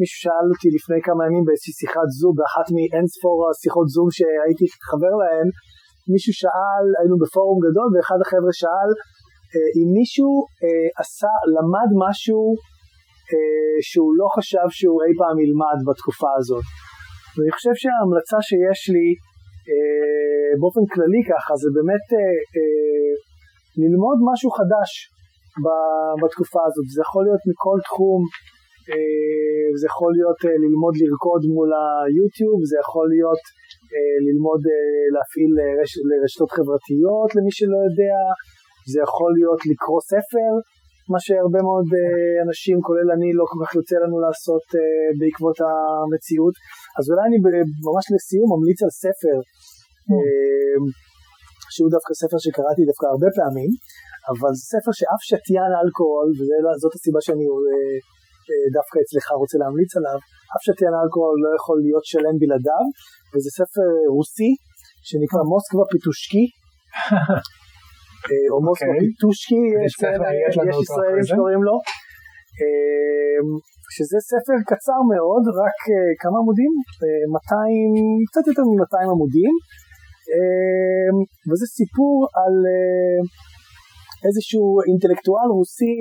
[0.00, 4.66] מישהו שאל אותי לפני כמה ימים באיזושהי שיחת זום באחת מאין ספור השיחות זום שהייתי
[4.90, 5.48] חבר להן
[6.14, 8.90] מישהו שאל היינו בפורום גדול ואחד החבר'ה שאל
[9.52, 10.30] אה, אם מישהו
[10.62, 12.42] אה, עשה, למד משהו
[13.30, 16.66] אה, שהוא לא חשב שהוא אי פעם ילמד בתקופה הזאת.
[17.34, 19.08] ואני חושב שההמלצה שיש לי
[20.60, 22.06] באופן כללי ככה זה באמת
[23.82, 24.90] ללמוד משהו חדש
[26.20, 28.22] בתקופה הזאת, זה יכול להיות מכל תחום
[28.90, 33.42] אה, זה יכול להיות אה, ללמוד לרקוד מול היוטיוב, זה יכול להיות
[33.92, 34.62] אה, ללמוד
[35.14, 38.18] להפעיל לרש, לרשתות חברתיות למי שלא יודע,
[38.92, 40.52] זה יכול להיות לקרוא ספר,
[41.12, 41.88] מה שהרבה מאוד
[42.46, 44.66] אנשים, כולל אני, לא כל כך יוצא לנו לעשות
[45.18, 46.54] בעקבות המציאות.
[46.98, 47.38] אז אולי אני
[47.88, 49.36] ממש לסיום ממליץ על ספר,
[51.74, 53.70] שהוא דווקא ספר שקראתי דווקא הרבה פעמים,
[54.32, 57.46] אבל זה ספר שאף שתיין אלכוהול, וזאת הסיבה שאני
[58.48, 60.18] אה, דווקא אצלך רוצה להמליץ עליו,
[60.54, 62.86] אף שתיין אלכוהול לא יכול להיות שלם בלעדיו,
[63.32, 64.52] וזה ספר רוסי
[65.08, 66.44] שנקרא מוסקבה פיטושקי.
[68.30, 69.00] אה, או מוסקבה אוקיי.
[69.02, 69.94] פיטושקי, יש
[70.82, 71.76] ישראלים שקוראים לו.
[72.60, 73.40] אה,
[73.94, 75.78] שזה ספר קצר מאוד, רק
[76.22, 76.72] כמה עמודים?
[77.34, 79.54] 200, קצת יותר מ-200 עמודים.
[81.48, 82.56] וזה סיפור על
[84.26, 85.94] איזשהו אינטלקטואל רוסי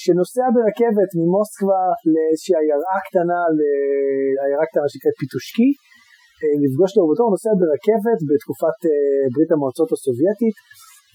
[0.00, 3.40] שנוסע ברכבת ממוסקבה לאיזושהי עיירה קטנה,
[4.36, 5.70] לעיירה קטנה שנקראת פיטושקי,
[6.42, 10.56] אה, לפגוש את אהובתו, הוא נוסע ברכבת בתקופת אה, ברית המועצות הסובייטית,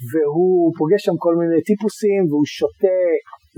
[0.10, 3.02] והוא פוגש שם כל מיני טיפוסים, והוא שותה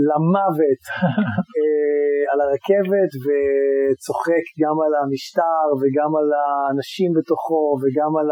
[0.09, 0.83] למוות
[1.57, 8.29] אה, על הרכבת, וצוחק גם על המשטר, וגם על האנשים בתוכו, וגם על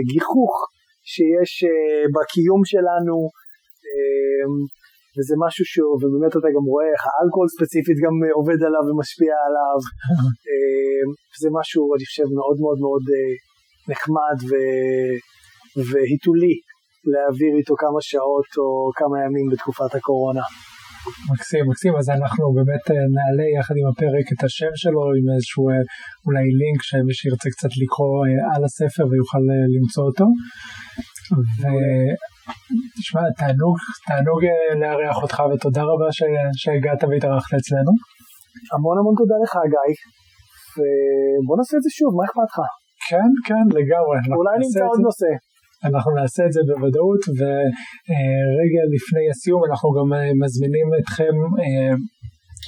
[0.00, 0.54] הגיחוך
[1.12, 1.52] שיש
[2.14, 3.16] בקיום שלנו.
[5.16, 9.34] וזה משהו שהוא, ובאמת אתה גם רואה איך האלכוהול ספציפית גם אה, עובד עליו ומשפיע
[9.46, 9.78] עליו.
[10.48, 11.04] אה,
[11.42, 13.32] זה משהו, אני חושב, מאוד מאוד מאוד אה,
[13.90, 14.52] נחמד ו...
[15.76, 16.54] והיתולי
[17.12, 18.66] להעביר איתו כמה שעות או
[18.98, 20.44] כמה ימים בתקופת הקורונה.
[21.32, 22.84] מקסים, מקסים, אז אנחנו באמת
[23.16, 25.64] נעלה יחד עם הפרק את השם שלו עם איזשהו
[26.26, 28.16] אולי לינק שמי שירצה קצת לקרוא
[28.54, 29.44] על הספר ויוכל
[29.74, 30.26] למצוא אותו.
[32.98, 33.76] תשמע, תענוג,
[34.08, 36.20] תענוג אה, לארח אותך ותודה רבה ש...
[36.60, 37.92] שהגעת והתארחת אצלנו.
[38.72, 39.96] המון המון תודה לך גיא,
[40.76, 42.58] ובוא נעשה את זה שוב, מה אכפת לך?
[43.08, 44.16] כן, כן, לגמרי.
[44.38, 45.32] אולי נמצא עוד נושא.
[45.88, 51.94] אנחנו נעשה את זה בוודאות, ורגע לפני הסיום אנחנו גם אה, מזמינים אתכם אה,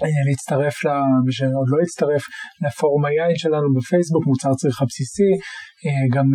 [0.04, 2.22] אה, להצטרף, למי שעוד לא הצטרף,
[2.64, 5.30] לפורום היין שלנו בפייסבוק, מוצר צריכה בסיסי,
[6.14, 6.26] גם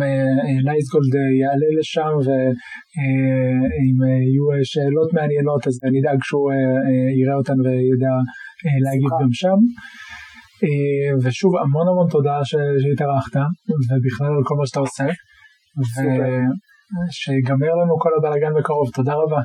[0.66, 3.96] נייסגולד יעלה לשם ואם
[4.28, 6.48] יהיו שאלות מעניינות אז אני אדאג שהוא
[7.20, 8.14] יראה אותן וידע
[8.84, 9.58] להגיב גם שם.
[11.22, 12.36] ושוב המון המון תודה
[12.80, 13.34] שהתארחת
[13.88, 15.04] ובכלל על כל מה שאתה עושה
[16.96, 19.40] ושיגמר לנו כל הבלאגן בקרוב, תודה רבה.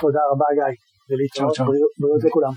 [0.00, 0.76] תודה רבה גיא,
[1.08, 1.56] ולהתראות
[2.00, 2.52] בריאות לכולם.